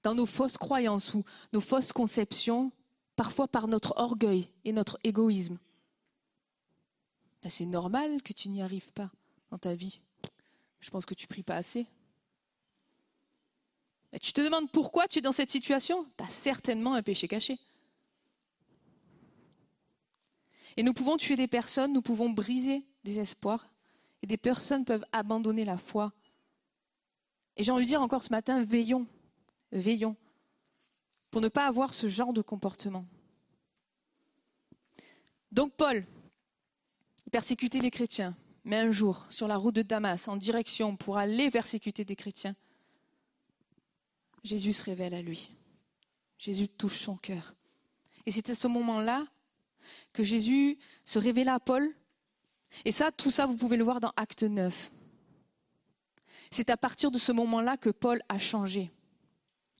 [0.04, 1.24] dans nos fausses croyances ou
[1.54, 2.72] nos fausses conceptions,
[3.16, 5.58] parfois par notre orgueil et notre égoïsme.
[7.44, 9.12] Ben, c'est normal que tu n'y arrives pas
[9.50, 10.00] dans ta vie.
[10.80, 11.88] Je pense que tu pries pas assez.
[14.14, 16.06] Et tu te demandes pourquoi tu es dans cette situation?
[16.18, 17.60] Tu as certainement un péché caché.
[20.78, 23.68] Et nous pouvons tuer des personnes, nous pouvons briser des espoirs,
[24.22, 26.14] et des personnes peuvent abandonner la foi.
[27.58, 29.08] Et j'ai envie de dire encore ce matin, veillons,
[29.72, 30.16] veillons,
[31.30, 33.06] pour ne pas avoir ce genre de comportement.
[35.52, 36.06] Donc Paul
[37.32, 41.50] persécutait les chrétiens, mais un jour, sur la route de Damas, en direction pour aller
[41.50, 42.56] persécuter des chrétiens,
[44.44, 45.52] Jésus se révèle à lui.
[46.38, 47.54] Jésus touche son cœur.
[48.26, 49.28] Et c'est à ce moment-là
[50.14, 51.94] que Jésus se révéla à Paul.
[52.86, 54.92] Et ça, tout ça, vous pouvez le voir dans Acte 9.
[56.50, 58.92] C'est à partir de ce moment-là que Paul a changé.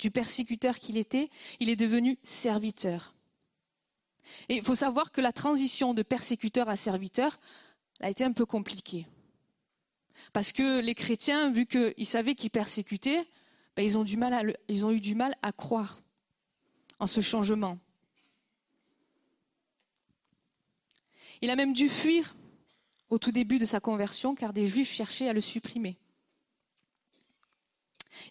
[0.02, 1.30] Du persécuteur qu'il était,
[1.60, 3.14] il est devenu serviteur.
[4.50, 7.40] Et il faut savoir que la transition de persécuteur à serviteur
[8.00, 9.06] a été un peu compliquée.
[10.34, 13.28] Parce que les chrétiens, vu qu'ils savaient qu'ils persécutaient,
[13.76, 16.02] ben, ils, ont eu du mal à croire
[17.00, 17.78] en ce changement.
[21.42, 22.36] Il a même dû fuir
[23.12, 26.00] au tout début de sa conversion car des juifs cherchaient à le supprimer.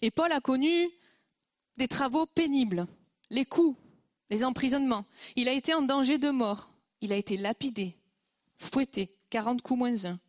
[0.01, 0.89] Et Paul a connu
[1.77, 2.87] des travaux pénibles,
[3.29, 3.77] les coups,
[4.29, 5.05] les emprisonnements.
[5.35, 6.69] Il a été en danger de mort.
[7.01, 7.97] Il a été lapidé,
[8.57, 10.19] fouetté, 40 coups moins un.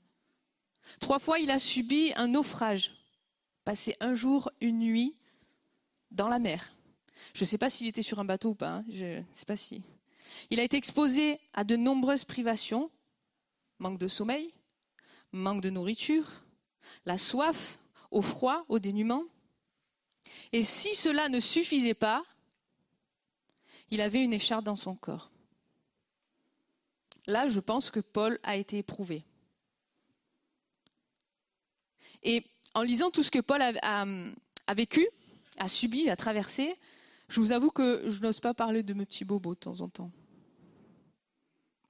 [1.01, 2.93] Trois fois, il a subi un naufrage,
[3.65, 5.17] passé un jour, une nuit
[6.11, 6.75] dans la mer.
[7.35, 8.85] Je ne sais pas s'il était sur un bateau ou pas, hein.
[8.89, 9.83] je ne sais pas si.
[10.51, 12.91] Il a été exposé à de nombreuses privations,
[13.79, 14.53] manque de sommeil,
[15.33, 16.45] manque de nourriture,
[17.07, 17.79] la soif,
[18.11, 19.25] au froid, au dénuement.
[20.53, 22.25] Et si cela ne suffisait pas,
[23.91, 25.31] il avait une écharpe dans son corps.
[27.27, 29.25] Là, je pense que Paul a été éprouvé.
[32.23, 32.45] Et
[32.75, 35.07] en lisant tout ce que Paul a, vécu,
[35.59, 36.77] a subi, a traversé,
[37.29, 39.89] je vous avoue que je n'ose pas parler de mes petits bobos de temps en
[39.89, 40.11] temps.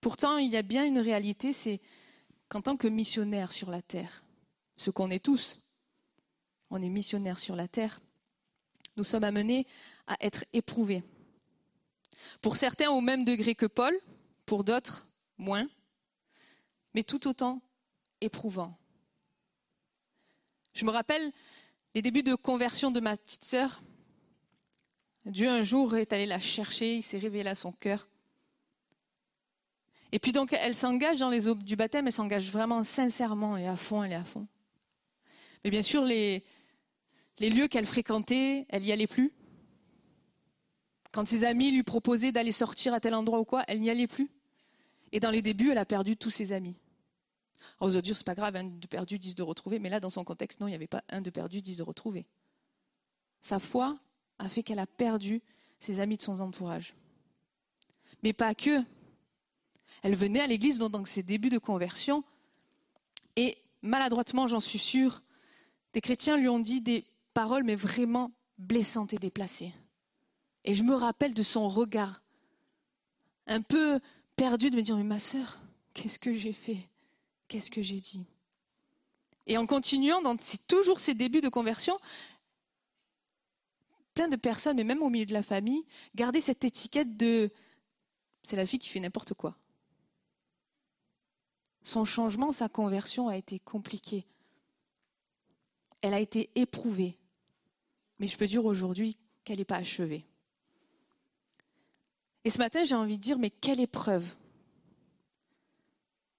[0.01, 1.80] Pourtant, il y a bien une réalité, c'est
[2.49, 4.24] qu'en tant que missionnaire sur la terre,
[4.76, 5.61] ce qu'on est tous,
[6.70, 8.01] on est missionnaire sur la terre,
[8.97, 9.66] nous sommes amenés
[10.07, 11.03] à être éprouvés.
[12.40, 13.95] Pour certains au même degré que Paul,
[14.47, 15.07] pour d'autres
[15.38, 15.68] moins,
[16.95, 17.62] mais tout autant
[18.20, 18.76] éprouvant.
[20.74, 21.32] Je me rappelle
[21.95, 23.82] les débuts de conversion de ma petite sœur.
[25.26, 28.09] Dieu un jour est allé la chercher, il s'est révélé à son cœur.
[30.11, 33.66] Et puis donc elle s'engage dans les eaux du baptême, elle s'engage vraiment sincèrement et
[33.66, 34.47] à fond, elle est à fond.
[35.64, 36.45] Mais bien sûr, les,
[37.39, 39.33] les lieux qu'elle fréquentait, elle n'y allait plus?
[41.12, 44.07] Quand ses amis lui proposaient d'aller sortir à tel endroit ou quoi, elle n'y allait
[44.07, 44.30] plus?
[45.12, 46.76] Et dans les débuts, elle a perdu tous ses amis.
[47.78, 50.01] Alors vous allez dire, c'est pas grave, un de perdu, dix de retrouvé, mais là,
[50.01, 52.26] dans son contexte, non, il n'y avait pas un de perdu, dix de retrouvé.
[53.41, 53.99] Sa foi
[54.39, 55.43] a fait qu'elle a perdu
[55.80, 56.95] ses amis de son entourage.
[58.22, 58.83] Mais pas que.
[60.03, 62.24] Elle venait à l'église dans ses débuts de conversion,
[63.37, 65.22] et maladroitement, j'en suis sûre,
[65.93, 69.72] des chrétiens lui ont dit des paroles, mais vraiment blessantes et déplacées.
[70.64, 72.22] Et je me rappelle de son regard,
[73.47, 74.01] un peu
[74.37, 75.59] perdu, de me dire, mais ma sœur,
[75.95, 76.89] qu'est-ce que j'ai fait?
[77.49, 78.24] Qu'est-ce que j'ai dit
[79.47, 80.37] Et en continuant dans
[80.68, 81.99] toujours ces débuts de conversion,
[84.14, 87.51] plein de personnes, mais même au milieu de la famille, gardaient cette étiquette de
[88.43, 89.57] c'est la fille qui fait n'importe quoi.
[91.83, 94.26] Son changement, sa conversion a été compliquée.
[96.01, 97.16] Elle a été éprouvée.
[98.18, 100.24] Mais je peux dire aujourd'hui qu'elle n'est pas achevée.
[102.44, 104.24] Et ce matin, j'ai envie de dire, mais quelle épreuve.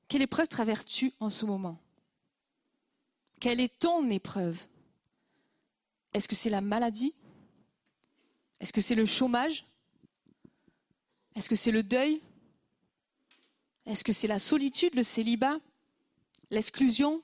[0.07, 1.79] Quelle épreuve traverses-tu en ce moment?
[3.39, 4.61] Quelle est ton épreuve?
[6.13, 7.13] Est-ce que c'est la maladie?
[8.59, 9.65] Est-ce que c'est le chômage?
[11.35, 12.21] Est-ce que c'est le deuil?
[13.85, 15.59] Est-ce que c'est la solitude, le célibat?
[16.51, 17.21] L'exclusion?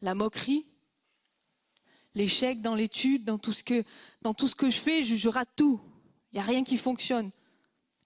[0.00, 0.66] La moquerie?
[2.14, 3.84] L'échec dans l'étude, dans tout ce que,
[4.22, 5.80] dans tout ce que je fais, je tout.
[6.32, 7.30] Il n'y a rien qui fonctionne.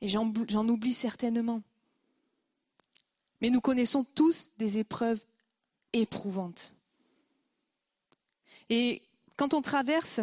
[0.00, 1.62] Et j'en oublie certainement.
[3.40, 5.20] Mais nous connaissons tous des épreuves
[5.92, 6.72] éprouvantes.
[8.70, 9.02] Et
[9.36, 10.20] quand on traverse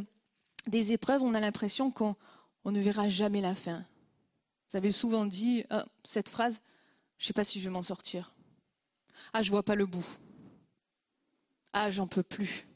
[0.68, 2.16] des épreuves, on a l'impression qu'on
[2.66, 3.86] ne verra jamais la fin.
[4.70, 6.62] Vous avez souvent dit ah, cette phrase,
[7.18, 8.36] je ne sais pas si je vais m'en sortir.
[9.34, 10.06] Ah, je ne vois pas le bout.
[11.74, 12.68] Ah, j'en peux plus.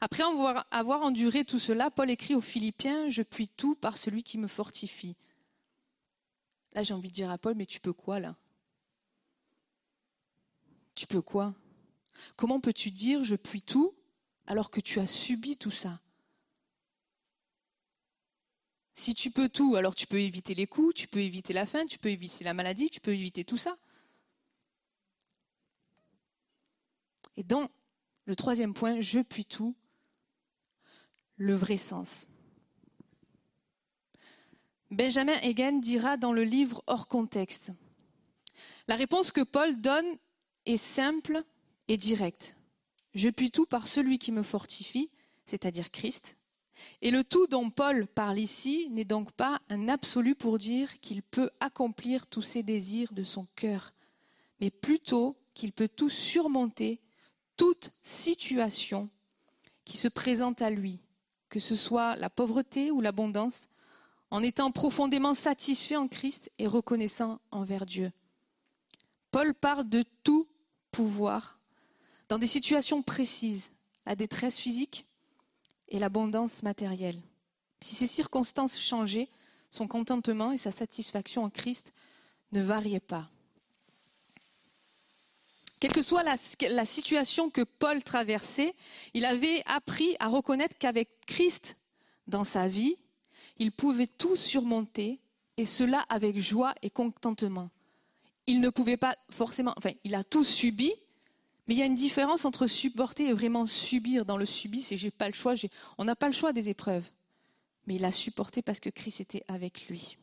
[0.00, 4.38] Après avoir, enduré tout cela, Paul écrit aux Philippiens, Je puis tout par celui qui
[4.38, 5.16] me fortifie.
[6.72, 8.36] Là, j'ai envie de dire à Paul, mais tu peux quoi là
[10.94, 11.54] Tu peux quoi?
[12.36, 13.94] Comment peux-tu dire je puis tout
[14.46, 16.00] alors que tu as subi tout ça?
[18.92, 21.84] Si tu peux tout, alors tu peux éviter les coups, tu peux éviter la faim,
[21.86, 23.76] tu peux éviter la maladie, tu peux éviter tout ça.
[27.36, 27.68] Et dans
[28.26, 29.74] le troisième point, je puis tout,
[31.36, 32.26] le vrai sens.
[34.90, 37.72] Benjamin Egan dira dans le livre Hors contexte
[38.86, 40.06] La réponse que Paul donne
[40.66, 41.42] est simple
[41.88, 42.56] et directe.
[43.14, 45.10] Je puis tout par celui qui me fortifie,
[45.46, 46.36] c'est-à-dire Christ.
[47.02, 51.22] Et le tout dont Paul parle ici n'est donc pas un absolu pour dire qu'il
[51.22, 53.94] peut accomplir tous ses désirs de son cœur,
[54.60, 57.00] mais plutôt qu'il peut tout surmonter,
[57.56, 59.08] toute situation
[59.84, 61.00] qui se présente à lui,
[61.48, 63.68] que ce soit la pauvreté ou l'abondance,
[64.30, 68.12] en étant profondément satisfait en Christ et reconnaissant envers Dieu.
[69.30, 70.48] Paul parle de tout
[70.90, 71.58] pouvoir
[72.28, 73.70] dans des situations précises,
[74.06, 75.06] la détresse physique
[75.88, 77.20] et l'abondance matérielle.
[77.80, 79.28] Si ces circonstances changeaient,
[79.70, 81.92] son contentement et sa satisfaction en Christ
[82.52, 83.28] ne variaient pas.
[85.84, 88.74] Quelle que soit la, situation que Paul traversait,
[89.12, 91.76] il avait appris à reconnaître qu'avec Christ
[92.26, 92.96] dans sa vie,
[93.58, 95.20] il pouvait tout surmonter,
[95.58, 97.68] et cela avec joie et contentement.
[98.46, 100.90] Il ne pouvait pas forcément, enfin, il a tout subi,
[101.66, 104.24] mais il y a une différence entre supporter et vraiment subir.
[104.24, 105.52] Dans le subi, c'est j'ai pas le choix,
[105.98, 107.04] on n'a pas le choix des épreuves.
[107.86, 110.16] Mais il a supporté parce que Christ était avec lui.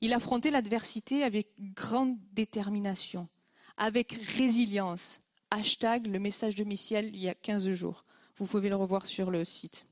[0.00, 3.28] Il affrontait l'adversité avec grande détermination
[3.82, 5.18] avec résilience.
[5.50, 8.04] Hashtag le message de Michel il y a 15 jours.
[8.36, 9.88] Vous pouvez le revoir sur le site.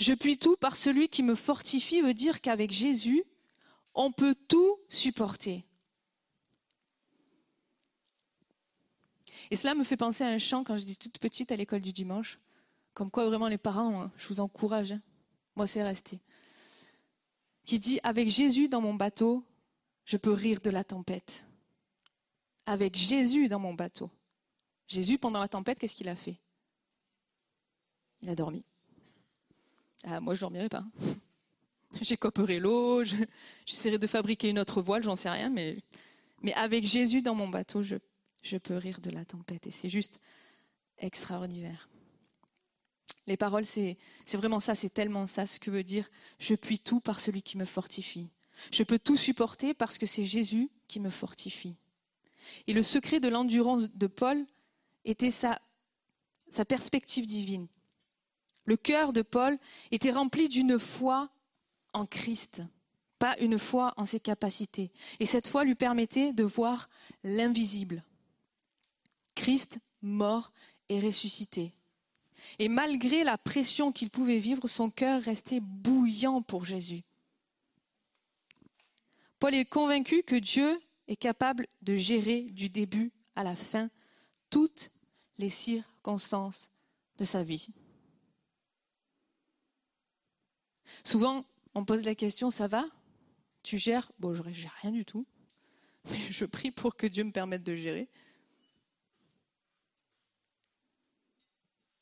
[0.00, 3.22] Je puis tout par celui qui me fortifie veut dire qu'avec Jésus,
[3.94, 5.64] on peut tout supporter.
[9.52, 11.92] Et cela me fait penser à un chant quand j'étais toute petite à l'école du
[11.92, 12.40] dimanche.
[12.94, 14.90] Comme quoi vraiment les parents, hein, je vous encourage.
[14.90, 15.00] Hein.
[15.54, 16.18] Moi, c'est resté.
[17.64, 19.44] Qui dit Avec Jésus dans mon bateau,
[20.04, 21.47] je peux rire de la tempête.
[22.68, 24.10] Avec Jésus dans mon bateau.
[24.86, 26.36] Jésus, pendant la tempête, qu'est-ce qu'il a fait?
[28.20, 28.62] Il a dormi.
[30.04, 30.84] Ah, moi, je ne dormirai pas.
[32.02, 33.04] J'écoperai l'eau,
[33.64, 35.82] j'essaierai de fabriquer une autre voile, j'en sais rien, mais,
[36.42, 37.96] mais avec Jésus dans mon bateau, je,
[38.42, 39.66] je peux rire de la tempête.
[39.66, 40.20] Et c'est juste
[40.98, 41.88] extraordinaire.
[43.26, 43.96] Les paroles, c'est
[44.34, 47.56] vraiment ça, c'est tellement ça ce que veut dire je puis tout par celui qui
[47.56, 48.28] me fortifie.
[48.70, 51.76] Je peux tout supporter parce que c'est Jésus qui me fortifie.
[52.66, 54.44] Et le secret de l'endurance de Paul
[55.04, 55.60] était sa,
[56.68, 57.66] perspective divine.
[58.64, 59.58] Le cœur de Paul
[59.90, 61.30] était rempli d'une foi
[61.92, 62.62] en Christ,
[63.18, 64.90] pas une foi en ses capacités.
[65.20, 66.88] Et cette foi lui permettait de voir
[67.24, 68.04] l'invisible.
[69.34, 70.52] Christ mort
[70.88, 71.72] et ressuscité.
[72.58, 77.02] Et malgré la pression qu'il pouvait vivre, son cœur restait bouillant pour Jésus.
[79.38, 83.90] Paul est convaincu que Dieu est capable de gérer du début à la fin
[84.50, 84.90] toutes
[85.38, 86.70] les circonstances
[87.16, 87.68] de sa vie.
[91.04, 91.44] Souvent,
[91.74, 92.86] on pose la question, ça va?
[93.62, 94.10] Tu gères?
[94.18, 95.26] Bon, je gère rien du tout,
[96.10, 98.08] mais je prie pour que Dieu me permette de gérer.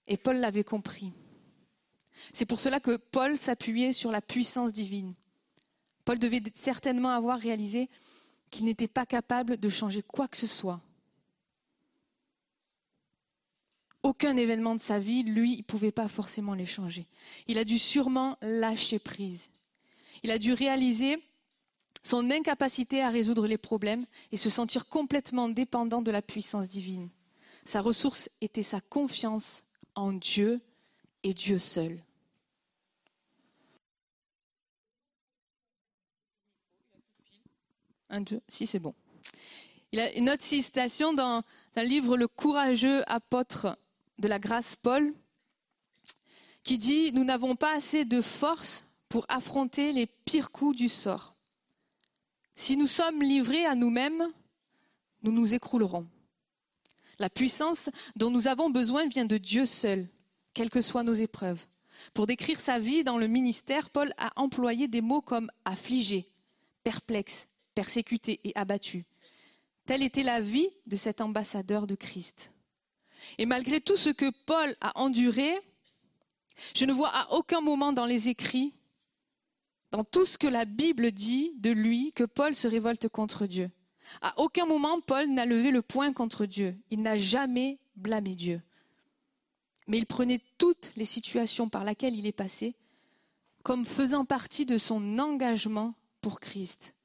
[0.06, 1.12] Et Paul l'avait compris.
[2.32, 5.14] C'est pour cela que Paul s'appuyait sur la puissance divine.
[6.04, 7.90] Paul devait certainement avoir réalisé
[8.56, 10.80] qu'il n'était pas capable de changer quoi que ce soit.
[14.02, 17.06] Aucun événement de sa vie, lui, il ne pouvait pas forcément les changer.
[17.48, 19.50] Il a dû sûrement lâcher prise.
[20.22, 21.22] Il a dû réaliser
[22.02, 27.10] son incapacité à résoudre les problèmes et se sentir complètement dépendant de la puissance divine.
[27.66, 30.62] Sa ressource était sa confiance en Dieu
[31.24, 32.05] et Dieu seul.
[38.48, 38.94] Si c'est bon.
[39.92, 41.42] Il a une autre citation dans,
[41.76, 43.78] un livre Le courageux apôtre
[44.18, 45.12] de la grâce Paul
[46.64, 51.34] qui dit Nous n'avons pas assez de force pour affronter les pires coups du sort.
[52.56, 54.32] Si nous sommes livrés à nous-mêmes,
[55.22, 56.06] nous nous écroulerons.
[57.18, 60.08] La puissance dont nous avons besoin vient de Dieu seul,
[60.54, 61.64] quelles que soient nos épreuves.
[62.12, 66.28] Pour décrire sa vie dans le ministère, Paul a employé des mots comme affligé,
[66.82, 69.04] perplexe, persécuté et abattu.
[69.84, 72.50] Telle était la vie de cet ambassadeur de Christ.
[73.38, 75.60] Et malgré tout ce que Paul a enduré,
[76.74, 78.72] je ne vois à aucun moment dans les écrits,
[79.92, 83.70] dans tout ce que la Bible dit de lui, que Paul se révolte contre Dieu.
[84.22, 86.76] À aucun moment, Paul n'a levé le poing contre Dieu.
[86.90, 88.62] Il n'a jamais blâmé Dieu.
[89.86, 92.74] Mais il prenait toutes les situations par lesquelles il est passé
[93.62, 96.95] comme faisant partie de son engagement pour Christ.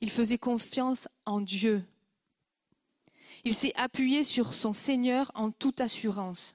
[0.00, 1.84] Il faisait confiance en Dieu.
[3.44, 6.54] Il s'est appuyé sur son Seigneur en toute assurance.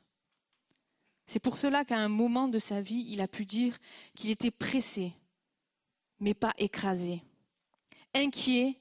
[1.25, 3.77] C'est pour cela qu'à un moment de sa vie, il a pu dire
[4.15, 5.13] qu'il était pressé,
[6.19, 7.23] mais pas écrasé,
[8.13, 8.79] inquiet,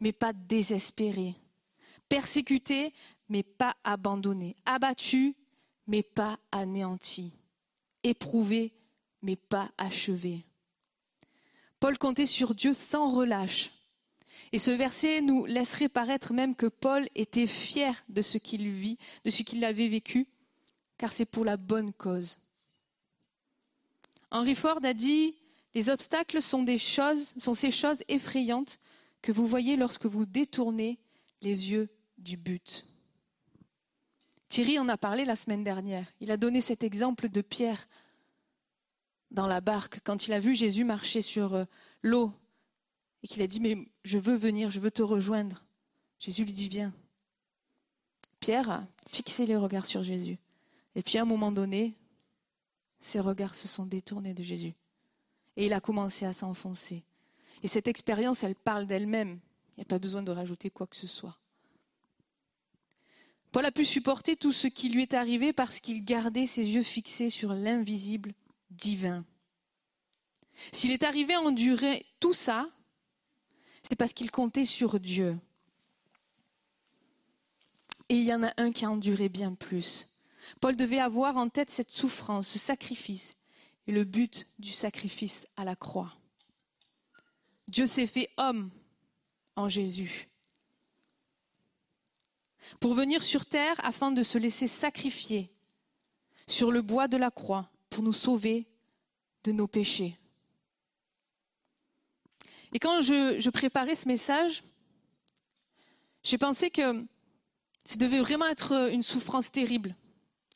[0.00, 1.34] mais pas désespéré,
[2.08, 2.92] persécuté,
[3.28, 5.34] mais pas abandonné, abattu,
[5.86, 7.32] mais pas anéanti,
[8.02, 8.74] éprouvé,
[9.22, 10.44] mais pas achevé.
[11.80, 13.70] Paul comptait sur Dieu sans relâche.
[14.52, 18.98] Et ce verset nous laisserait paraître même que Paul était fier de ce qu'il vit,
[19.24, 20.26] de ce qu'il avait vécu,
[20.96, 22.38] car c'est pour la bonne cause.
[24.30, 25.36] Henry Ford a dit
[25.74, 26.64] Les obstacles sont
[27.36, 28.78] sont ces choses effrayantes
[29.22, 30.98] que vous voyez lorsque vous détournez
[31.40, 32.84] les yeux du but.
[34.48, 36.06] Thierry en a parlé la semaine dernière.
[36.20, 37.86] Il a donné cet exemple de Pierre
[39.30, 41.64] dans la barque quand il a vu Jésus marcher sur euh,
[42.02, 42.32] l'eau
[43.22, 45.64] et qu'il a dit mais je veux venir, je veux te rejoindre.
[46.18, 46.92] Jésus lui dit viens.
[48.40, 50.38] Pierre a fixé les regards sur Jésus.
[50.94, 51.96] Et puis à un moment donné,
[53.00, 54.74] ses regards se sont détournés de Jésus.
[55.56, 57.04] Et il a commencé à s'enfoncer.
[57.62, 59.40] Et cette expérience, elle parle d'elle-même.
[59.76, 61.38] Il n'y a pas besoin de rajouter quoi que ce soit.
[63.50, 66.82] Paul a pu supporter tout ce qui lui est arrivé parce qu'il gardait ses yeux
[66.82, 68.34] fixés sur l'invisible
[68.70, 69.24] divin.
[70.72, 72.68] S'il est arrivé à endurer tout ça,
[73.82, 75.38] c'est parce qu'il comptait sur Dieu.
[78.08, 80.08] Et il y en a un qui a enduré bien plus.
[80.60, 83.36] Paul devait avoir en tête cette souffrance, ce sacrifice,
[83.86, 86.14] est le but du sacrifice à la croix.
[87.68, 88.70] Dieu s'est fait homme
[89.56, 90.28] en Jésus
[92.80, 95.50] pour venir sur terre afin de se laisser sacrifier
[96.46, 98.66] sur le bois de la croix pour nous sauver
[99.44, 100.18] de nos péchés.
[102.72, 104.62] Et quand je, préparais ce message,
[106.22, 107.04] j'ai pensé que
[107.84, 109.94] ça devait vraiment être une souffrance terrible,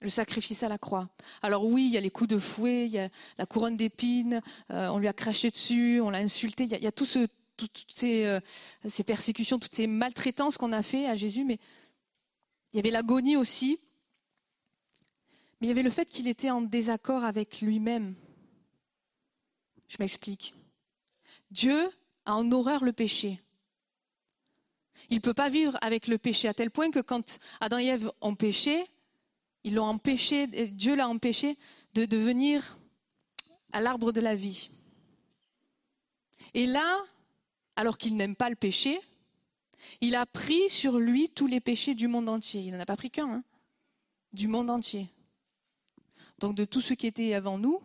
[0.00, 1.08] le sacrifice à la croix.
[1.40, 3.08] Alors oui, il y a les coups de fouet, il y a
[3.38, 6.92] la couronne d'épines, euh, on lui a craché dessus, on l'a insulté, il y a,
[6.92, 8.40] toutes ces, euh,
[8.86, 11.58] ces, persécutions, toutes ces maltraitances qu'on a fait à Jésus, mais
[12.72, 13.78] il y avait l'agonie aussi.
[15.60, 18.16] Mais il y avait le fait qu'il était en désaccord avec lui-même.
[19.88, 20.54] Je m'explique.
[21.50, 21.90] Dieu
[22.24, 23.40] a en horreur le péché.
[25.10, 27.86] Il ne peut pas vivre avec le péché, à tel point que quand Adam et
[27.86, 28.84] Ève ont péché,
[29.64, 31.56] ils l'ont empêché, Dieu l'a empêché
[31.94, 32.78] de devenir
[33.72, 34.70] à l'arbre de la vie.
[36.54, 37.00] Et là,
[37.76, 39.00] alors qu'il n'aime pas le péché,
[40.00, 42.62] il a pris sur lui tous les péchés du monde entier.
[42.62, 43.44] Il n'en a pas pris qu'un, hein,
[44.32, 45.08] du monde entier.
[46.38, 47.80] Donc de tous ceux qui étaient avant nous,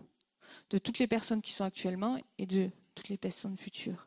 [0.69, 4.06] de toutes les personnes qui sont actuellement et de toutes les personnes futures.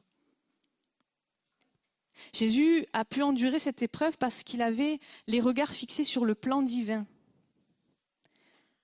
[2.32, 6.62] Jésus a pu endurer cette épreuve parce qu'il avait les regards fixés sur le plan
[6.62, 7.06] divin,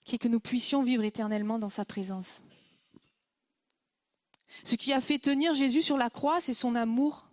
[0.04, 2.42] qui est que nous puissions vivre éternellement dans sa présence.
[4.64, 7.28] Ce qui a fait tenir Jésus sur la croix, c'est son amour,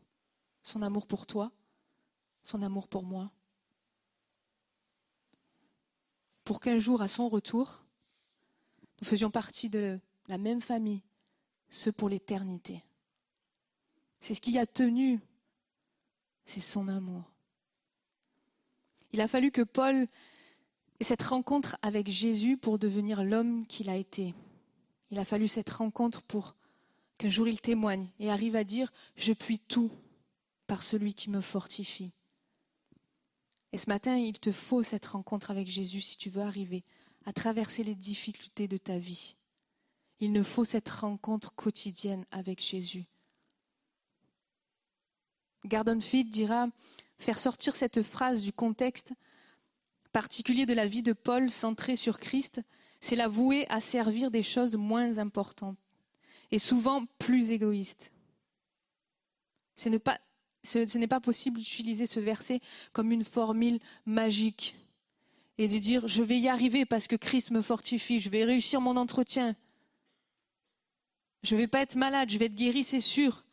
[0.61, 1.51] son amour pour toi,
[2.43, 3.31] son amour pour moi.
[6.43, 7.85] Pour qu'un jour, à son retour,
[9.01, 11.03] nous faisions partie de la même famille,
[11.69, 12.83] ce pour l'éternité.
[14.19, 15.19] C'est ce qui a tenu
[16.45, 17.23] c'est son amour.
[19.11, 20.07] Il a fallu que Paul
[20.99, 24.33] ait cette rencontre avec Jésus pour devenir l'homme qu'il a été.
[25.11, 26.55] Il a fallu cette rencontre pour
[27.17, 29.91] qu'un jour il témoigne et arrive à dire⁇ Je puis tout
[30.65, 32.05] par celui qui me fortifie⁇
[33.71, 36.83] Et ce matin, il te faut cette rencontre avec Jésus si tu veux arriver
[37.25, 39.35] à traverser les difficultés de ta vie.
[40.19, 43.05] Il nous faut cette rencontre quotidienne avec Jésus.
[45.65, 46.67] Gardon Fitch dira
[47.17, 49.13] faire sortir cette phrase du contexte
[50.11, 52.61] particulier de la vie de Paul centré sur Christ,
[53.01, 55.77] c'est la vouer à servir des choses moins importantes
[56.51, 58.13] et souvent plus égoïstes.
[59.75, 62.61] Ce n'est pas possible d'utiliser ce verset
[62.93, 64.75] comme une formule magique
[65.57, 68.81] et de dire je vais y arriver parce que Christ me fortifie, je vais réussir
[68.81, 69.55] mon entretien,
[71.41, 73.43] je ne vais pas être malade, je vais être guéri, c'est sûr.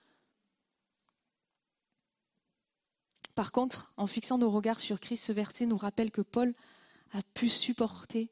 [3.41, 6.53] Par contre, en fixant nos regards sur Christ, ce verset nous rappelle que Paul
[7.13, 8.29] a pu supporter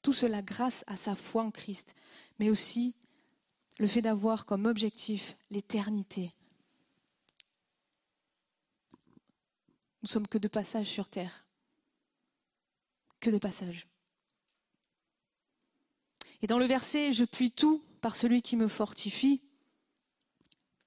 [0.00, 1.96] tout cela grâce à sa foi en Christ,
[2.38, 2.94] mais aussi
[3.80, 6.36] le fait d'avoir comme objectif l'éternité.
[10.04, 11.44] Nous sommes que de passage sur terre.
[13.18, 13.88] Que de passage.
[16.42, 19.42] Et dans le verset Je puis tout par celui qui me fortifie,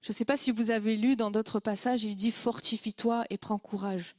[0.07, 3.37] je ne sais pas si vous avez lu dans d'autres passages, il dit fortifie-toi et
[3.37, 4.15] prends courage.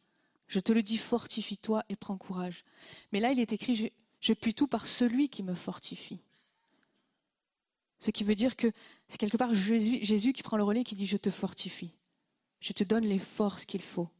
[0.47, 2.66] Je te le dis, fortifie-toi et prends courage.
[3.11, 6.20] Mais là, il est écrit, je, puis tout par celui qui me fortifie.
[8.01, 8.70] Ce qui veut dire que
[9.09, 11.95] c'est quelque part Jésus, Jésus qui prend le relais et qui dit, je te fortifie.
[12.61, 14.11] Je te donne les forces qu'il faut.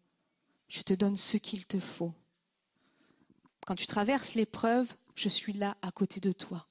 [0.69, 2.14] Je te donne ce qu'il te faut.
[3.66, 6.66] Quand tu traverses l'épreuve, je suis là à côté de toi.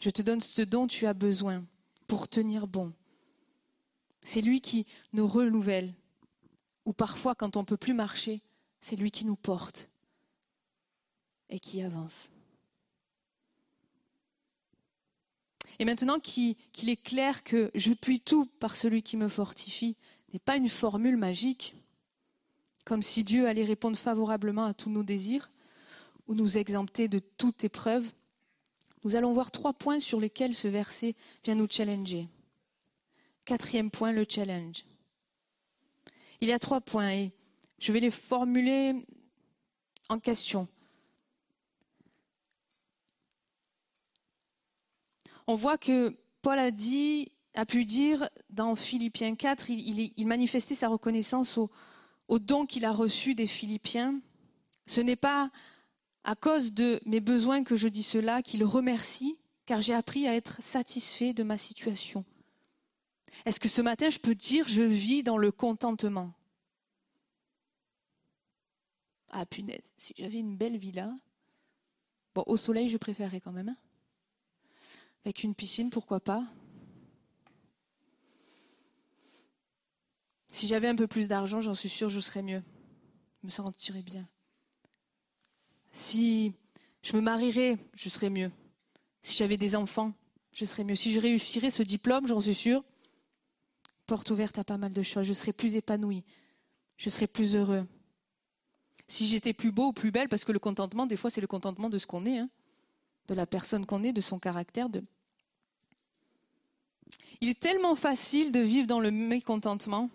[0.00, 1.64] Je te donne ce dont tu as besoin
[2.08, 2.92] pour tenir bon,
[4.26, 5.94] c'est lui qui nous renouvelle.
[6.84, 8.42] Ou parfois, quand on ne peut plus marcher,
[8.80, 9.88] c'est lui qui nous porte
[11.48, 12.30] et qui avance.
[15.78, 16.56] Et maintenant qu'il
[16.86, 19.96] est clair que je puis tout par celui qui me fortifie,
[20.32, 21.76] n'est pas une formule magique,
[22.84, 25.50] comme si Dieu allait répondre favorablement à tous nos désirs
[26.26, 28.10] ou nous exempter de toute épreuve,
[29.04, 31.14] nous allons voir trois points sur lesquels ce verset
[31.44, 32.28] vient nous challenger.
[33.46, 34.84] Quatrième point, le challenge.
[36.40, 37.32] Il y a trois points et
[37.78, 39.06] je vais les formuler
[40.08, 40.66] en question.
[45.46, 51.70] On voit que Paul a pu dire dans Philippiens 4, il, manifestait sa reconnaissance au,
[52.26, 54.20] au don qu'il a reçu des Philippiens.
[54.86, 55.52] Ce n'est pas
[56.24, 60.34] à cause de mes besoins que je dis cela qu'il remercie, car j'ai appris à
[60.34, 62.24] être satisfait de ma situation.
[63.44, 66.32] Est-ce que ce matin, je peux dire, je vis dans le contentement?
[69.30, 71.12] Ah, punaise, si j'avais une belle villa.
[72.34, 73.68] Bon, au soleil, je préférerais quand même.
[73.68, 73.76] Hein.
[75.24, 76.44] Avec une piscine, pourquoi pas?
[80.48, 82.62] Si j'avais un peu plus d'argent, j'en suis sûre, je serais mieux.
[83.42, 84.26] Je me sentirais bien.
[85.92, 86.54] Si
[87.02, 88.50] je me marierais, je serais mieux.
[89.22, 90.14] Si j'avais des enfants,
[90.52, 90.94] je serais mieux.
[90.94, 92.84] Si je réussirais ce diplôme, j'en suis sûre,
[94.06, 95.26] porte ouverte à pas mal de choses.
[95.26, 96.24] Je serais plus épanouie.
[96.96, 97.86] Je serais plus heureux.
[99.08, 101.46] Si j'étais plus beau ou plus belle, parce que le contentement, des fois, c'est le
[101.46, 102.48] contentement de ce qu'on est, hein,
[103.28, 104.88] de la personne qu'on est, de son caractère.
[107.40, 110.10] Il est tellement facile de vivre dans le mécontentement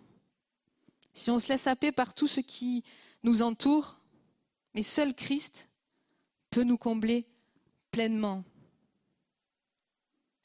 [1.13, 2.83] si on se laisse happer par tout ce qui
[3.23, 3.99] nous entoure,
[4.73, 5.69] mais seul Christ
[6.49, 7.27] peut nous combler
[7.91, 8.43] pleinement.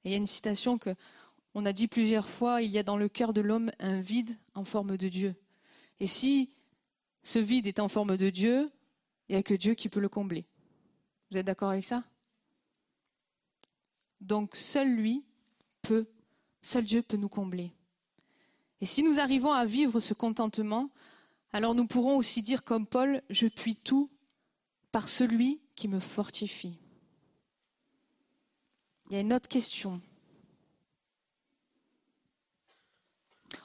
[0.05, 0.95] Et il y a une citation que
[1.59, 4.37] on a dit plusieurs fois, il y a dans le cœur de l'homme un vide
[4.55, 5.35] en forme de Dieu.
[6.01, 6.51] Et si
[7.23, 8.71] ce vide est en forme de Dieu,
[9.27, 10.45] il n'y a que Dieu qui peut le combler.
[11.31, 12.05] Vous êtes d'accord avec ça?
[14.21, 15.25] Donc seul lui
[15.81, 16.07] peut,
[16.61, 17.73] seul Dieu peut nous combler.
[18.83, 20.91] Et si nous arrivons à vivre ce contentement,
[21.55, 24.11] alors nous pourrons aussi dire comme Paul, je puis tout
[24.93, 26.79] par celui qui me fortifie.
[29.09, 30.03] Il y a une autre question.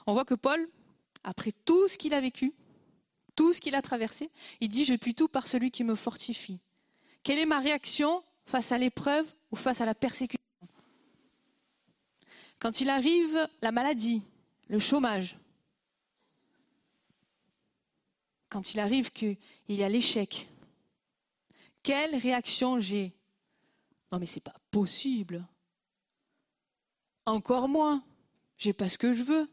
[0.06, 0.68] On voit que Paul,
[1.24, 2.52] après tout ce qu'il a vécu,
[3.36, 4.30] tout ce qu'il a traversé,
[4.60, 6.60] il dit, je puis tout par celui qui me fortifie.
[7.22, 10.38] Quelle est ma réaction face à l'épreuve ou face à la persécution?
[12.58, 14.22] Quand il arrive la maladie,
[14.68, 15.36] le chômage.
[18.48, 19.36] Quand il arrive qu'il
[19.68, 20.48] y a l'échec,
[21.82, 23.12] quelle réaction j'ai?
[24.12, 25.44] Non mais c'est pas possible.
[27.26, 28.04] Encore moins.
[28.58, 29.50] J'ai pas ce que je veux.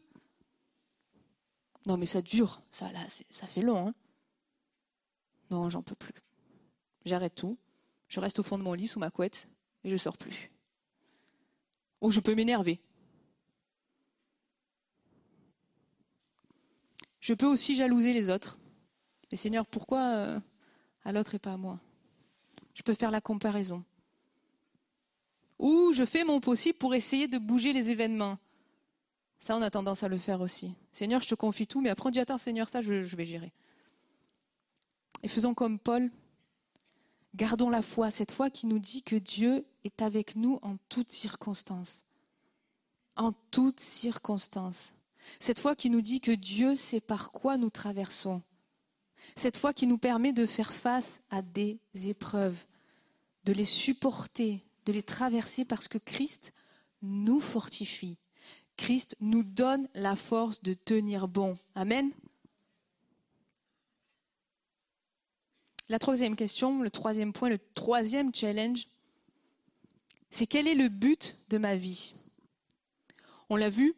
[1.90, 3.88] Non mais ça dure, ça là, ça fait long.
[3.88, 3.94] Hein.
[5.50, 6.14] non, j'en peux plus.
[7.04, 7.58] J'arrête tout.
[8.06, 9.48] Je reste au fond de mon lit sous ma couette
[9.82, 10.52] et je sors plus.
[12.00, 12.80] Ou je peux m'énerver.
[17.18, 18.56] Je peux aussi jalouser les autres.
[19.32, 20.40] Mais Seigneur, pourquoi euh,
[21.02, 21.80] à l'autre et pas à moi?
[22.72, 23.82] Je peux faire la comparaison.
[25.58, 28.38] Ou je fais mon possible pour essayer de bouger les événements.
[29.40, 30.74] Ça, on a tendance à le faire aussi.
[30.92, 33.24] Seigneur, je te confie tout, mais après on dit, attends, Seigneur, ça, je, je vais
[33.24, 33.52] gérer.
[35.22, 36.10] Et faisons comme Paul.
[37.34, 41.12] Gardons la foi, cette foi qui nous dit que Dieu est avec nous en toutes
[41.12, 42.04] circonstances.
[43.16, 44.92] En toutes circonstances.
[45.38, 48.42] Cette foi qui nous dit que Dieu sait par quoi nous traversons.
[49.36, 52.58] Cette foi qui nous permet de faire face à des épreuves,
[53.44, 56.52] de les supporter, de les traverser parce que Christ
[57.02, 58.16] nous fortifie.
[58.80, 61.58] Christ nous donne la force de tenir bon.
[61.74, 62.12] Amen.
[65.90, 68.88] La troisième question, le troisième point, le troisième challenge,
[70.30, 72.14] c'est quel est le but de ma vie?
[73.50, 73.94] On l'a vu,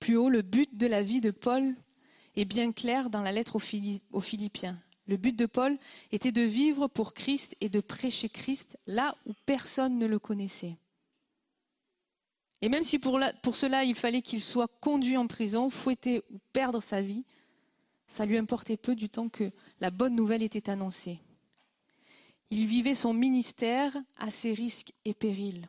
[0.00, 1.74] plus haut, le but de la vie de Paul
[2.34, 4.80] est bien clair dans la lettre aux, Philippiens.
[5.06, 5.76] Le but de Paul
[6.12, 10.78] était de vivre pour Christ et de prêcher Christ là où personne ne le connaissait.
[12.60, 13.20] Et même si pour,
[13.54, 17.24] cela il fallait qu'il soit conduit en prison, fouetté ou perdre sa vie,
[18.06, 19.50] ça lui importait peu du temps que
[19.80, 21.20] la bonne nouvelle était annoncée.
[22.50, 25.68] Il vivait son ministère à ses risques et périls.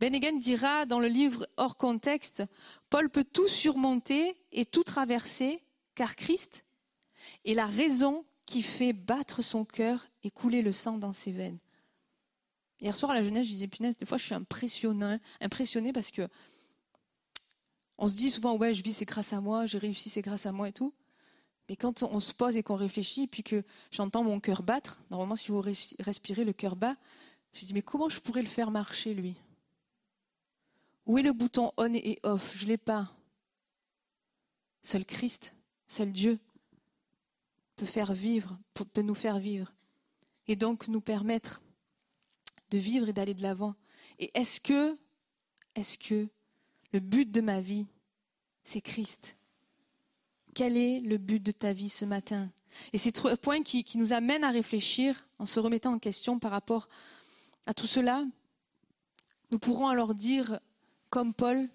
[0.00, 2.42] Ben dira dans le livre Hors contexte,
[2.88, 5.62] Paul peut tout surmonter et tout traverser,
[5.94, 6.64] car Christ
[7.44, 11.58] est la raison qui fait battre son cœur et couler le sang dans ses veines.
[12.80, 16.10] Hier soir à la jeunesse, je disais, punaise, des fois je suis impressionné, impressionné parce
[16.10, 16.28] que
[17.98, 20.46] on se dit souvent, ouais, je vis, c'est grâce à moi, j'ai réussi, c'est grâce
[20.46, 20.94] à moi et tout.
[21.68, 25.36] Mais quand on se pose et qu'on réfléchit, puis que j'entends mon cœur battre, normalement,
[25.36, 26.96] si vous respirez le cœur bas,
[27.52, 29.36] je dis, mais comment je pourrais le faire marcher, lui?
[31.04, 32.52] Où est le bouton on et off?
[32.56, 33.12] Je ne l'ai pas.
[34.82, 35.54] Seul Christ,
[35.86, 36.38] seul Dieu
[37.76, 39.72] peut faire vivre, peut nous faire vivre
[40.46, 41.60] et donc nous permettre
[42.70, 43.74] de vivre et d'aller de l'avant.
[44.18, 44.96] Et est-ce que,
[45.74, 46.28] est-ce que
[46.92, 47.86] le but de ma vie,
[48.64, 49.36] c'est Christ?
[50.54, 52.50] Quel est le but de ta vie ce matin?
[52.92, 56.50] Et c'est trois points qui, nous amènent à réfléchir en se remettant en question par
[56.50, 56.88] rapport
[57.66, 58.24] à tout cela.
[59.50, 60.60] Nous pourrons alors dire
[61.08, 61.68] comme Paul,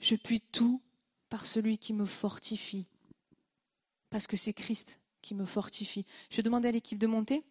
[0.00, 0.82] je puis tout
[1.30, 2.86] par celui qui me fortifie.
[4.10, 6.04] Parce que c'est Christ qui me fortifie.
[6.30, 7.42] Je vais demander à l'équipe de monter.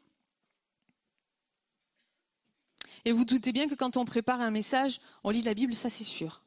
[3.05, 5.89] Et vous doutez bien que quand on prépare un message, on lit la Bible, ça
[5.89, 6.41] c'est sûr.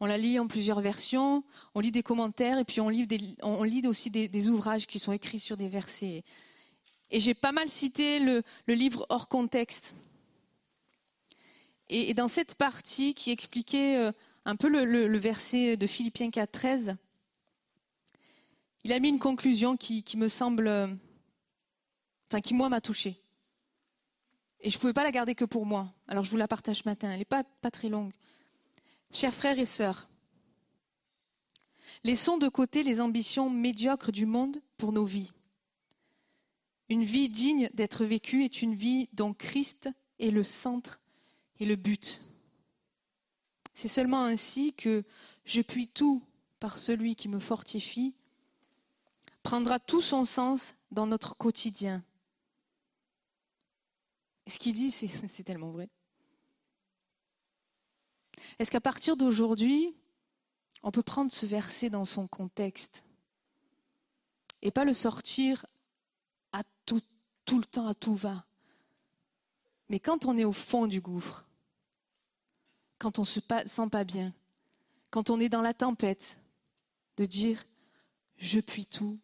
[0.00, 1.44] On la lit en plusieurs versions,
[1.74, 5.56] on lit des commentaires et puis on lit, aussi des, ouvrages qui sont écrits sur
[5.56, 6.22] des versets.
[7.10, 9.94] Et j'ai pas mal cité le livre hors contexte
[11.88, 14.12] Et, dans cette partie qui expliquait euh,
[14.44, 16.96] un peu le, verset de Philippiens 4, 13,
[18.84, 20.88] il a mis une conclusion qui, me semble, euh,
[22.28, 23.16] enfin qui moi m'a touchée.
[24.66, 25.94] Et je ne pouvais pas la garder que pour moi.
[26.08, 27.12] Alors je vous la partage ce matin.
[27.12, 28.10] Elle n'est pas, très longue.
[29.12, 30.08] Chers frères et sœurs,
[32.02, 35.30] laissons de côté les ambitions médiocres du monde pour nos vies.
[36.88, 39.88] Une vie digne d'être vécue est une vie dont Christ
[40.18, 41.00] est le centre
[41.60, 42.20] et le but.
[43.72, 45.04] C'est seulement ainsi que
[45.44, 46.24] je puis tout
[46.58, 48.16] par celui qui me fortifie
[49.44, 52.02] prendra tout son sens dans notre quotidien.
[54.46, 55.88] Ce qu'il dit, c'est tellement vrai.
[58.58, 59.94] Est-ce qu'à partir d'aujourd'hui,
[60.82, 63.04] on peut prendre ce verset dans son contexte
[64.62, 65.66] et pas le sortir
[66.52, 67.02] à tout,
[67.44, 68.44] tout le temps, à tout va?
[69.88, 71.44] Mais quand on est au fond du gouffre,
[72.98, 74.32] quand on ne se sent pas bien,
[75.10, 76.38] quand on est dans la tempête,
[77.16, 77.64] de dire
[78.36, 79.18] Je puis tout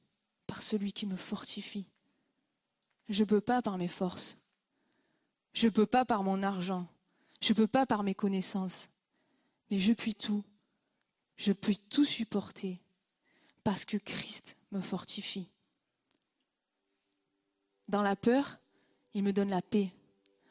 [0.47, 1.87] par celui qui me fortifie.
[3.09, 4.39] Je ne peux pas par mes forces.
[5.53, 6.87] Je ne peux pas par mon argent.
[7.41, 8.89] Je ne peux pas par mes connaissances.
[9.71, 10.45] Mais je puis tout.
[11.37, 12.81] Je puis tout supporter
[13.65, 15.51] parce que Christ me fortifie.
[17.89, 18.59] Dans la peur,
[19.15, 19.93] il me donne la paix.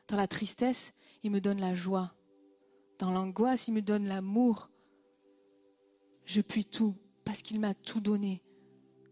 [0.07, 0.93] Dans la tristesse,
[1.23, 2.13] il me donne la joie.
[2.99, 4.69] Dans l'angoisse, il me donne l'amour.
[6.25, 8.43] Je puis tout parce qu'il m'a tout donné,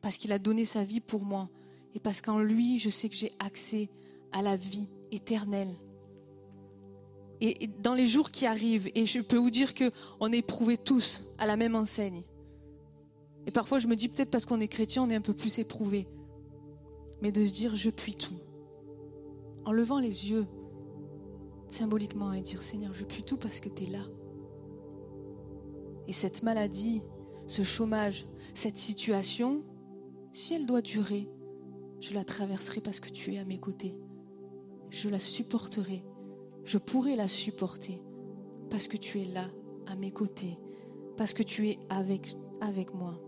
[0.02, 1.50] parce qu'il a donné sa vie pour moi
[1.94, 3.90] et parce qu'en lui, je sais que j'ai accès
[4.32, 5.76] à la vie éternelle.
[7.42, 10.78] Et dans les jours qui arrivent, et je peux vous dire que on est éprouvés
[10.78, 12.24] tous à la même enseigne.
[13.48, 15.58] Et parfois, je me dis peut-être parce qu'on est chrétien, on est un peu plus
[15.58, 16.08] éprouvés.
[17.22, 18.36] Mais de se dire, je puis tout.
[19.66, 20.46] En levant les yeux,
[21.70, 24.04] symboliquement, et dire, Seigneur, je puis tout parce que tu es là.
[26.08, 27.02] Et cette maladie,
[27.48, 29.64] ce chômage, cette situation,
[30.34, 31.30] si elle doit durer,
[32.02, 33.96] je la traverserai parce que tu es à mes côtés.
[34.90, 36.04] Je la supporterai
[36.70, 38.00] je pourrai la supporter
[38.70, 39.50] parce que tu es là,
[39.88, 40.56] à mes côtés,
[41.18, 42.36] parce que tu es avec,
[42.94, 43.20] moi.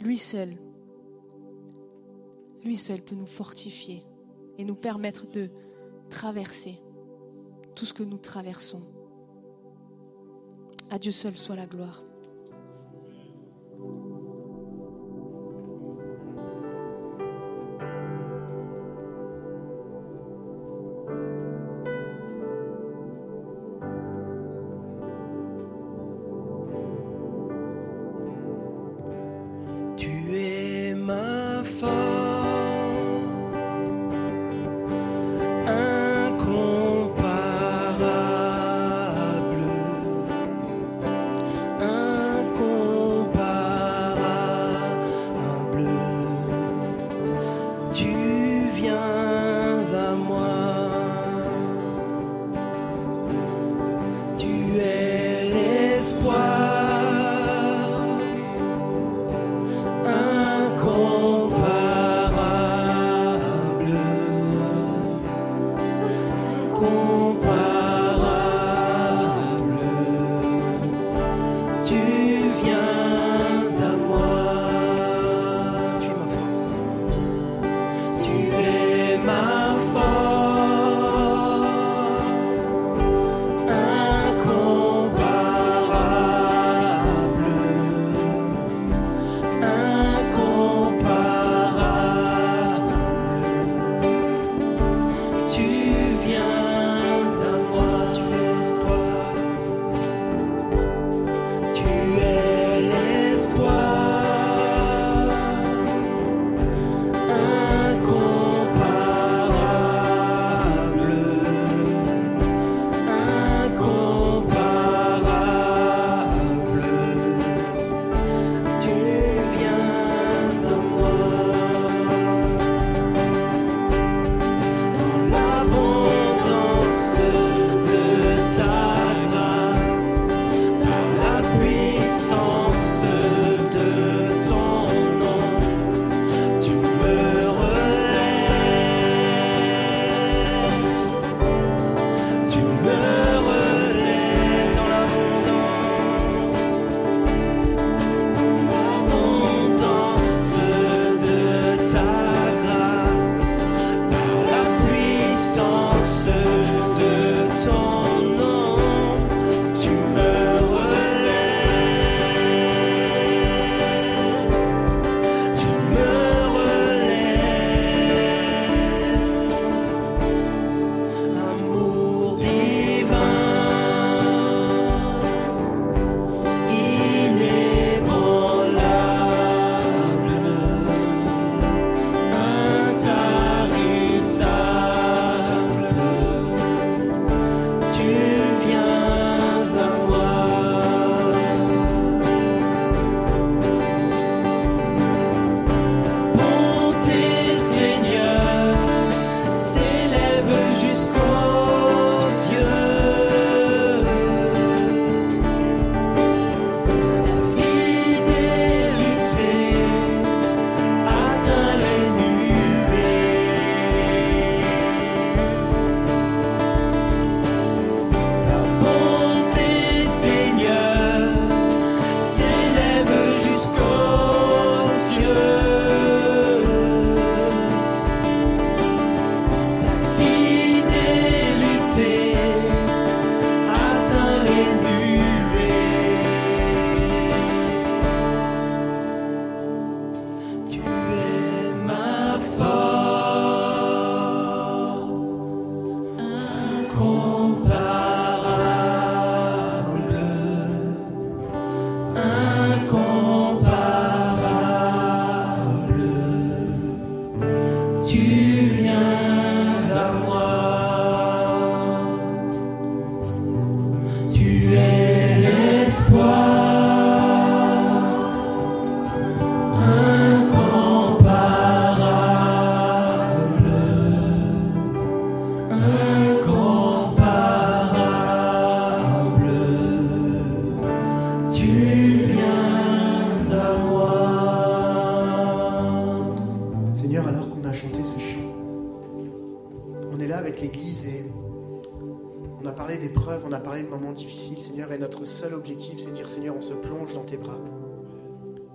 [0.00, 0.56] Lui seul,
[2.64, 4.04] lui seul peut nous fortifier
[4.58, 5.48] et nous permettre de
[6.08, 6.82] traverser
[7.76, 8.82] tout ce que nous traversons.
[10.90, 12.02] À Dieu seul soit la gloire.
[71.90, 72.29] de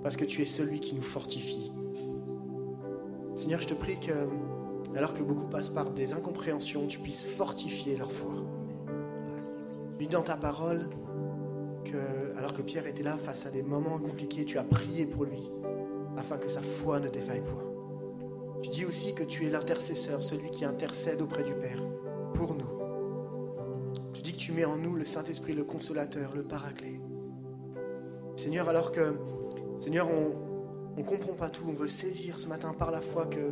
[0.06, 1.72] parce que tu es celui qui nous fortifie.
[3.34, 4.30] Seigneur, je te prie que,
[4.96, 8.34] alors que beaucoup passent par des incompréhensions, tu puisses fortifier leur foi.
[9.98, 10.90] Lui, dans ta parole,
[11.86, 15.26] que, alors que Pierre était là face à des moments compliqués, tu as prié pour
[15.26, 15.52] lui,
[16.18, 17.66] afin que sa foi ne défaille point.
[18.62, 21.82] Tu dis aussi que tu es l'intercesseur, celui qui intercède auprès du Père,
[22.36, 22.75] pour nous.
[24.26, 27.00] Dis que tu mets en nous le Saint-Esprit, le consolateur, le paraclet.
[28.36, 29.14] Seigneur, alors que
[29.78, 31.66] Seigneur, on ne comprend pas tout.
[31.70, 33.52] On veut saisir ce matin par la foi que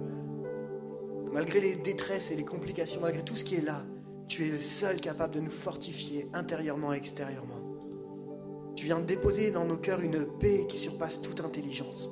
[1.31, 3.85] malgré les détresses et les complications, malgré tout ce qui est là,
[4.27, 7.61] tu es le seul capable de nous fortifier intérieurement et extérieurement.
[8.75, 12.09] Tu viens déposer dans nos cœurs une paix qui surpasse toute intelligence.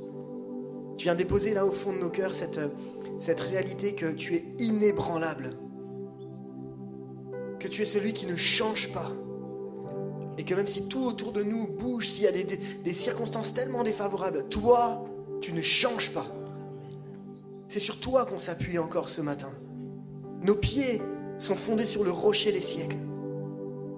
[1.00, 5.58] Tu viens déposer là au fond de nos cœurs cette réalité que tu es inébranlable.
[7.62, 9.12] Que tu es celui qui ne change pas.
[10.40, 13.84] Et que même si tout autour de nous bouge, s'il y a des, circonstances tellement
[13.84, 15.06] défavorables, toi,
[15.42, 16.26] tu ne changes pas.
[17.68, 19.52] C'est sur toi qu'on s'appuie encore ce matin.
[20.42, 21.04] Nos pieds
[21.38, 22.98] sont fondés sur le rocher des siècles.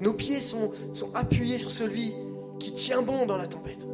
[0.01, 0.73] Nos pieds sont,
[1.13, 2.13] appuyés sur celui
[2.59, 3.87] qui tient bon dans la tempête.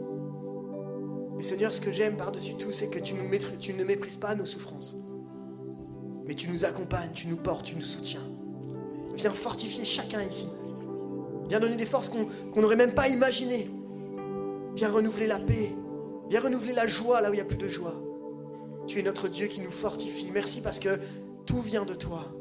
[1.40, 4.98] Et Seigneur, ce que j'aime par-dessus tout, c'est que tu ne méprises pas nos souffrances.
[6.26, 8.39] Mais tu nous accompagnes, tu nous portes, tu nous soutiens.
[9.20, 10.48] Viens fortifier chacun ici.
[11.50, 13.70] Viens donner des forces qu'on n'aurait même pas imaginées.
[14.76, 15.76] Viens renouveler la paix.
[16.30, 17.96] Viens renouveler la joie là où il n'y a plus de joie.
[18.88, 20.32] Tu es notre Dieu qui nous fortifie.
[20.32, 21.00] Merci parce que
[21.46, 22.32] tout vient de toi.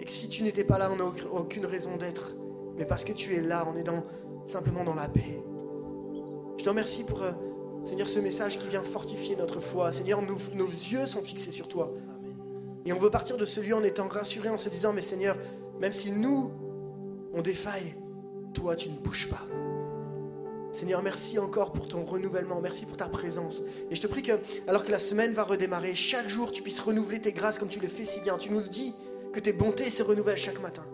[0.00, 2.36] Et que si tu n'étais pas là, on n'a aucune raison d'être.
[2.76, 4.04] Mais parce que tu es là, on est dans,
[4.44, 5.42] simplement dans la paix.
[6.58, 7.32] Je te remercie pour, euh,
[7.84, 9.90] Seigneur, ce message qui vient fortifier notre foi.
[9.92, 11.90] Seigneur, nos yeux sont fixés sur toi.
[12.84, 15.36] Et on veut partir de ce lieu en étant rassurés, en se disant, mais Seigneur,
[15.82, 16.52] même si nous,
[17.34, 17.96] on défaille,
[18.54, 19.48] toi, tu ne bouges pas.
[20.70, 23.64] Seigneur, merci encore pour ton renouvellement, merci pour ta présence.
[23.90, 24.38] Et je te prie que,
[24.68, 27.80] alors que la semaine va redémarrer, chaque jour tu puisses renouveler tes grâces comme tu
[27.80, 28.38] le fais si bien.
[28.38, 28.94] Tu nous dis
[29.32, 30.84] que tes bontés se renouvellent chaque matin.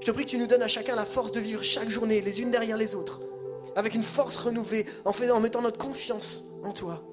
[0.00, 2.22] Je te prie que tu nous donnes à chacun la force de vivre chaque journée,
[2.22, 3.20] les unes derrière les autres,
[3.76, 7.04] avec une force renouvelée, en, en mettant notre confiance en toi.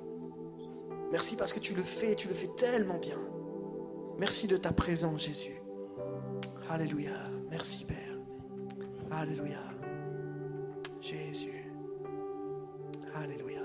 [1.12, 3.20] Merci parce que tu le fais tu le fais tellement bien.
[4.18, 5.65] Merci de ta présence, Jésus.
[6.70, 7.12] Alléluia.
[7.52, 8.18] Merci, Père.
[9.12, 9.60] Alléluia.
[11.00, 11.72] Jésus.
[13.14, 13.62] Alléluia.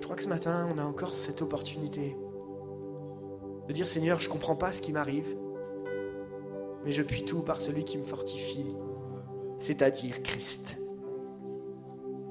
[0.00, 2.16] Je crois que ce matin, on a encore cette opportunité
[3.68, 5.36] de dire Seigneur, je ne comprends pas ce qui m'arrive,
[6.84, 8.76] mais je puis tout par celui qui me fortifie,
[9.58, 10.76] c'est-à-dire Christ.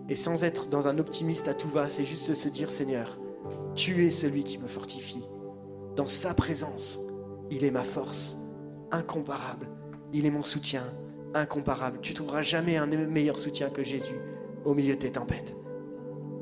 [0.09, 3.19] Et sans être dans un optimiste à tout va, c'est juste de se dire Seigneur,
[3.73, 5.25] tu es celui qui me fortifie.
[5.95, 6.99] Dans sa présence,
[7.53, 8.37] il est ma force
[8.91, 9.67] incomparable
[10.13, 10.83] il est mon soutien
[11.33, 11.97] incomparable.
[12.01, 14.19] Tu trouveras jamais un meilleur soutien que Jésus
[14.63, 15.55] au milieu de tes tempêtes.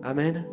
[0.04, 0.46] Amen.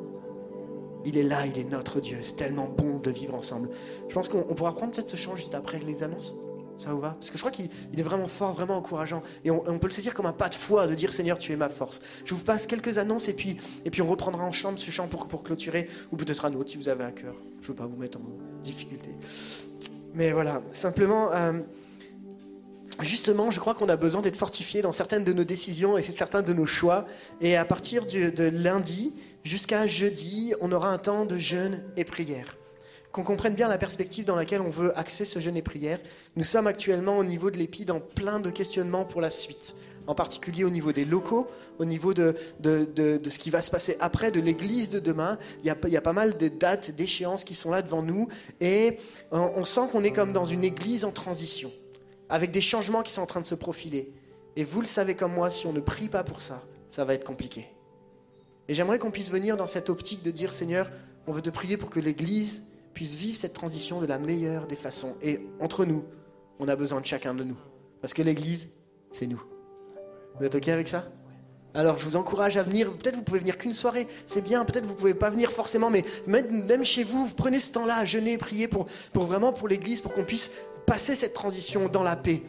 [1.05, 2.19] Il est là, il est notre Dieu.
[2.23, 3.71] C'est tellement bon de vivre ensemble.
[4.09, 6.35] Je pense qu'on pourra prendre peut-être ce chant juste après les annonces.
[6.77, 7.11] Ça vous va?
[7.11, 9.23] Parce que je crois qu'il est vraiment fort, vraiment encourageant.
[9.45, 11.57] Et on, peut le saisir comme un pas de foi de dire Seigneur, tu es
[11.57, 12.01] ma force.
[12.25, 15.09] Je vous passe quelques annonces et puis, et puis on reprendra en chant ce chant
[15.09, 15.89] pour, pour clôturer.
[16.13, 17.35] Ou peut-être un autre si vous avez un cœur.
[17.61, 19.11] Je ne veux pas vous mettre en difficulté.
[20.19, 21.33] Mais voilà, simplement.
[21.33, 21.53] Euh,
[23.03, 26.43] justement, je crois qu'on a besoin d'être fortifié dans certaines de nos décisions et certains
[26.43, 27.07] de nos choix.
[27.41, 29.15] Et à partir de lundi
[29.45, 32.57] jusqu'à jeudi, on aura un temps de jeûne et prière.
[33.13, 36.01] Qu'on comprenne bien la perspective dans laquelle on veut axer ce jeûne et prière.
[36.35, 39.77] Nous sommes actuellement au niveau de l'EPI dans plein de questionnements pour la suite.
[40.09, 41.47] En particulier au niveau des locaux,
[41.79, 45.39] au niveau de, ce qui va se passer après, de l'église de demain.
[45.63, 48.27] Il y, a, pas mal de dates, d'échéances qui sont là devant nous.
[48.61, 48.99] Et
[49.31, 51.71] on sent qu'on est comme dans une église en transition
[52.29, 54.13] avec des changements qui sont en train de se profiler.
[54.57, 57.15] Et vous le savez comme moi, si on ne prie pas pour ça, ça va
[57.15, 57.69] être compliqué.
[58.69, 60.91] Et j'aimerais qu'on puisse venir dans cette optique de dire, Seigneur,
[61.27, 64.77] on veut te prier pour que l'Église puisse vivre cette transition de la meilleure des
[64.77, 65.17] façons.
[65.23, 66.05] Et entre nous,
[66.59, 67.57] on a besoin de chacun de nous.
[68.01, 68.69] Parce que l'Église,
[69.11, 69.43] c'est nous.
[70.39, 71.05] Vous êtes OK avec ça?
[71.75, 74.87] Alors je vous encourage à venir, peut-être vous pouvez venir qu'une soirée, c'est bien, peut-être
[74.87, 78.39] vous pouvez pas venir forcément, mais même, chez vous, vous prenez ce temps-là à jeûner,
[78.39, 80.51] prier pour, pour vraiment pour l'Église, pour qu'on puisse
[80.87, 82.43] passer cette transition dans la paix.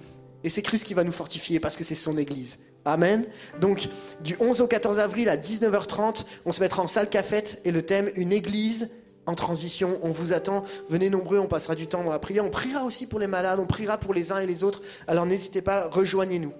[0.44, 2.60] Et c'est Christ qui va nous fortifier parce que c'est son Église.
[2.86, 3.26] Amen.
[3.60, 3.90] Donc
[4.24, 7.82] du 11 au 14 avril à 19h30, on se mettra en salle cafette et le
[7.82, 8.90] thème Une Église
[9.26, 10.00] en transition.
[10.02, 10.64] On vous attend.
[10.88, 12.46] Venez nombreux, on passera du temps dans la prière.
[12.46, 14.82] On priera aussi pour les malades, on priera pour les uns et les autres.
[15.08, 16.54] Alors n'hésitez pas, rejoignez-nous.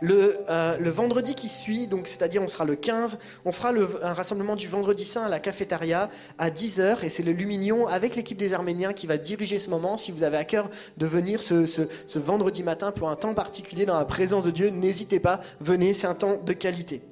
[0.00, 3.86] Le, euh, le, vendredi qui suit, donc c'est-à-dire on sera le 15, on fera le,
[4.04, 6.08] un rassemblement du vendredi saint à la cafétéria
[6.38, 9.96] à 10h et c'est le Luminion avec l'équipe des Arméniens qui va diriger ce moment.
[9.96, 13.98] Si vous avez à cœur de venir ce vendredi matin pour un temps particulier dans
[13.98, 17.02] la présence de Dieu, n'hésitez pas, venez, c'est un temps de qualité.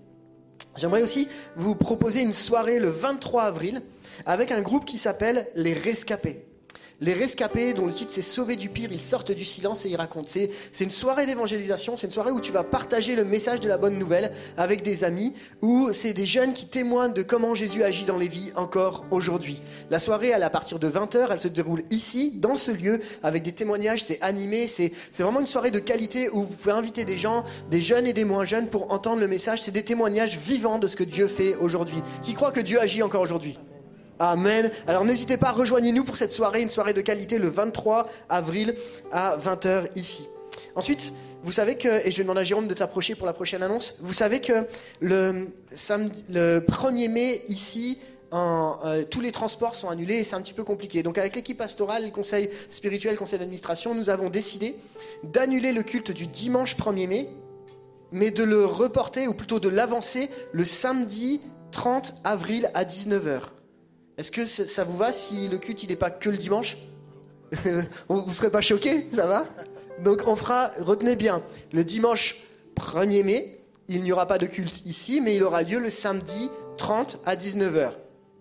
[0.79, 3.83] J'aimerais aussi vous proposer une soirée le 23 avril
[4.27, 6.48] avec un groupe qui s'appelle Les Rescapés.
[7.01, 9.97] Les rescapés, dont le titre c'est Sauver du pire, ils sortent du silence et ils
[9.97, 10.27] racontent.
[10.27, 10.51] C'est,
[10.81, 13.97] une soirée d'évangélisation, c'est une soirée où tu vas partager le message de la bonne
[13.97, 18.19] nouvelle avec des amis, où c'est des jeunes qui témoignent de comment Jésus agit dans
[18.19, 19.63] les vies encore aujourd'hui.
[19.91, 22.99] La soirée, elle est à partir de 20h, elle se déroule ici, dans ce lieu,
[23.23, 26.73] avec des témoignages, c'est animé, c'est, c'est vraiment une soirée de qualité où vous pouvez
[26.73, 29.63] inviter des gens, des jeunes et des moins jeunes, pour entendre le message.
[29.63, 32.03] C'est des témoignages vivants de ce que Dieu fait aujourd'hui.
[32.25, 33.57] Qui croit que Dieu agit encore aujourd'hui?
[34.19, 34.71] Amen.
[34.87, 38.75] Alors n'hésitez pas, rejoignez-nous pour cette soirée, une soirée de qualité le 23 avril
[39.13, 40.27] à 20h ici.
[40.75, 41.13] Ensuite,
[41.45, 44.13] vous savez que, et je demande à Jérôme de t'approcher pour la prochaine annonce, vous
[44.13, 44.67] savez que
[45.01, 47.99] le, samedi, le 1er mai ici,
[48.35, 51.05] euh, tous les transports sont annulés et c'est un petit peu compliqué.
[51.05, 54.77] Donc avec l'équipe pastorale, le conseil spirituel, le conseil d'administration, nous avons décidé
[55.23, 57.31] d'annuler le culte du dimanche 1er mai,
[58.11, 61.41] mais de le reporter, ou plutôt de l'avancer, le samedi
[61.71, 63.43] 30 avril à 19h.
[64.19, 66.77] Est-ce que ça vous va si le culte n'est pas que le dimanche
[68.09, 69.47] Vous ne serez pas choqués Ça va
[70.03, 71.41] Donc on fera, retenez bien,
[71.73, 72.43] le dimanche
[72.77, 76.51] 1er mai, il n'y aura pas de culte ici, mais il aura lieu le samedi
[76.79, 77.93] 30 à 19h.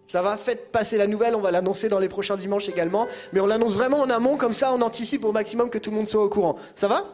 [0.08, 3.40] Ça va, faites passer la nouvelle, on va l'annoncer dans les prochains dimanches également, mais
[3.40, 6.10] on l'annonce vraiment en amont, comme ça on anticipe au maximum que tout le monde
[6.10, 6.56] soit au courant.
[6.74, 7.06] Ça va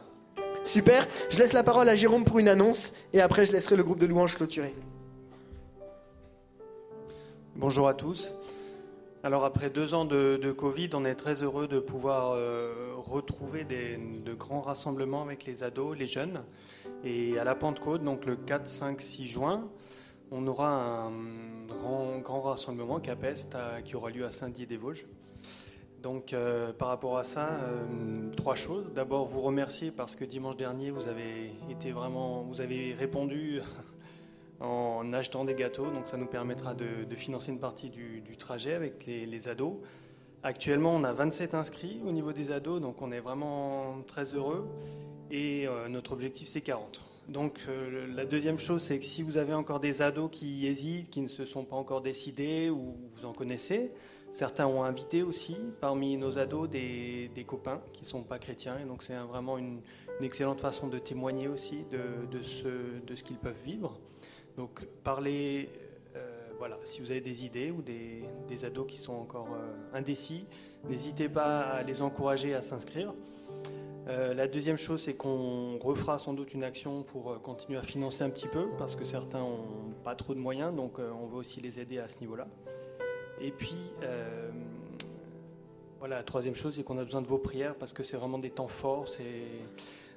[0.64, 3.84] Super, je laisse la parole à Jérôme pour une annonce, et après je laisserai le
[3.84, 4.74] groupe de louanges clôturer.
[7.56, 8.34] Bonjour à tous.
[9.26, 14.34] Alors après deux ans de, Covid, on est très heureux de pouvoir euh, retrouver de
[14.34, 16.44] grands rassemblements avec les ados, les jeunes.
[17.06, 19.70] Et à la Pentecôte, donc le 4, 5, 6 juin,
[20.30, 21.12] on aura un
[22.22, 25.06] grand, rassemblement à, qui aura lieu à Saint-Dié-des-Vosges.
[26.02, 28.92] Donc euh, par rapport à ça, euh, trois choses.
[28.94, 33.62] D'abord vous remercier parce que dimanche dernier vous avez été vraiment, vous avez répondu
[34.60, 36.86] en achetant des gâteaux, donc ça nous permettra de,
[37.16, 39.76] financer une partie du, trajet avec les, ados.
[40.44, 44.68] Actuellement, on a 27 inscrits au niveau des ados, donc on est vraiment très heureux.
[45.32, 47.02] Et euh, notre objectif, c'est 40.
[47.30, 51.10] Donc euh, la deuxième chose, c'est que si vous avez encore des ados qui hésitent,
[51.10, 53.92] qui ne se sont pas encore décidés, ou vous en connaissez,
[54.34, 58.86] certains ont invité aussi parmi nos ados des, copains qui ne sont pas chrétiens, et
[58.86, 59.82] donc c'est vraiment une,
[60.22, 64.00] excellente façon de témoigner aussi de ce qu'ils peuvent vivre.
[64.58, 65.70] Donc parlez,
[66.16, 66.20] euh,
[66.60, 70.46] voilà, si vous avez des idées ou des, ados qui sont encore euh, indécis,
[70.88, 73.14] n'hésitez pas à les encourager à s'inscrire.
[74.08, 78.24] Euh, la deuxième chose, c'est qu'on refera sans doute une action pour continuer à financer
[78.24, 81.62] un petit peu, parce que certains n'ont pas trop de moyens, donc on va aussi
[81.62, 82.48] les aider à ce niveau-là.
[83.42, 83.76] Et puis,
[86.00, 88.40] voilà, la troisième chose, c'est qu'on a besoin de vos prières, parce que c'est vraiment
[88.40, 89.08] des temps forts.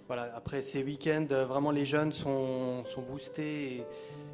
[0.08, 3.84] Voilà, après ces week-ends, vraiment les jeunes sont, boostés.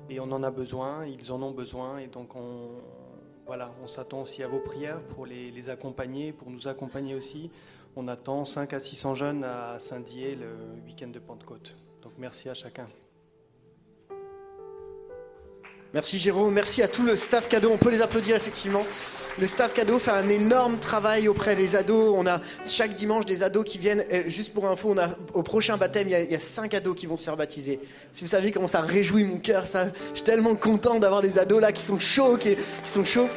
[0.09, 2.71] Et on en a besoin, ils en ont besoin, et donc on,
[3.47, 7.51] voilà, on s'attend aussi à vos prières pour les, les, accompagner, pour nous accompagner aussi.
[7.97, 11.77] On attend 5 à 600 jeunes à Saint-Dié le week-end de Pentecôte.
[12.03, 12.87] Donc merci à chacun.
[15.95, 17.71] Merci Jérôme, merci à tout le staff cadeau.
[17.71, 18.87] On peut les applaudir effectivement.
[19.39, 22.15] Le staff cadeau fait un énorme travail auprès des ados.
[22.17, 24.03] On a chaque dimanche des ados qui viennent.
[24.27, 26.97] Juste pour info, on a, au prochain baptême, il y, a, y, a, cinq ados
[26.97, 27.79] qui vont se faire baptiser.
[28.15, 31.39] Si vous savez comment ça réjouit mon cœur, ça, je suis tellement content d'avoir des
[31.39, 32.57] ados là qui sont chauds, qui
[32.87, 33.29] sont chauds.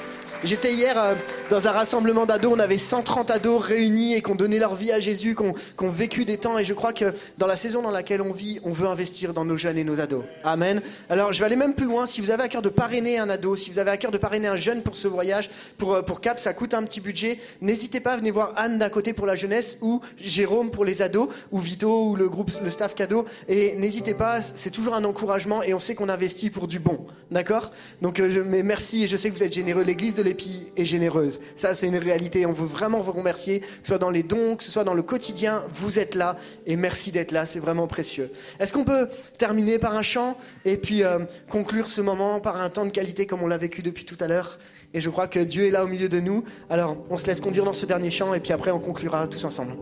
[0.44, 1.16] J'étais hier euh,
[1.50, 4.92] dans un rassemblement d'ados, on avait 130 ados réunis et qui ont donné leur vie
[4.92, 6.60] à Jésus, qui ont, qui ont, vécu des temps.
[6.60, 9.46] Et je crois que dans la saison dans laquelle on vit, on veut investir dans
[9.46, 10.24] nos jeunes et nos ados.
[10.44, 10.82] Amen.
[11.10, 12.06] Alors je vais aller même plus loin.
[12.06, 14.18] Si vous avez à cœur de parrainer un ado, si vous avez à cœur de
[14.18, 17.40] parrainer un jeune pour ce voyage, pour, pour Cap, ça coûte un petit budget.
[17.62, 21.02] N'hésitez pas à venir voir Anne d'un côté pour la jeunesse ou Jérôme pour les
[21.02, 23.26] ados ou Vito ou le groupe, le staff cadeau.
[23.48, 27.06] Et n'hésitez pas, c'est toujours un encouragement et on sait qu'on investit pour du bon.
[27.32, 27.72] D'accord?
[28.02, 29.84] Donc euh, mais merci et je sais que vous êtes généreux.
[29.84, 31.40] L'église de l'épie est généreuse.
[31.56, 32.46] Ça, c'est une réalité.
[32.46, 34.94] On veut vraiment vous remercier, que ce soit dans les dons, que ce soit dans
[34.94, 35.64] le quotidien.
[35.72, 36.36] Vous êtes là
[36.66, 37.46] et merci d'être là.
[37.46, 38.32] C'est vraiment précieux.
[38.60, 39.08] Est-ce qu'on peut
[39.38, 41.20] terminer par un chant et puis euh,
[41.50, 44.28] conclure ce moment par un temps de qualité comme on l'a vécu depuis tout à
[44.28, 44.60] l'heure?
[44.94, 46.44] Et je crois que Dieu est là au milieu de nous.
[46.70, 49.44] Alors, on se laisse conduire dans ce dernier chant et puis après, on conclura tous
[49.46, 49.76] ensemble.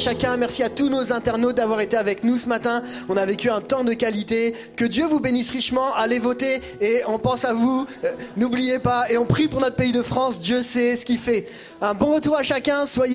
[0.00, 2.82] Chacun, merci à tous nos internautes d'avoir été avec nous ce matin.
[3.10, 4.54] On a vécu un temps de qualité.
[4.74, 5.94] Que Dieu vous bénisse richement.
[5.94, 7.86] Allez voter et on pense à vous.
[8.04, 10.40] Euh, N'oubliez pas et on prie pour notre pays de France.
[10.40, 11.48] Dieu sait ce qu'il fait.
[11.82, 12.86] Un bon retour à chacun.
[12.86, 13.14] Soyez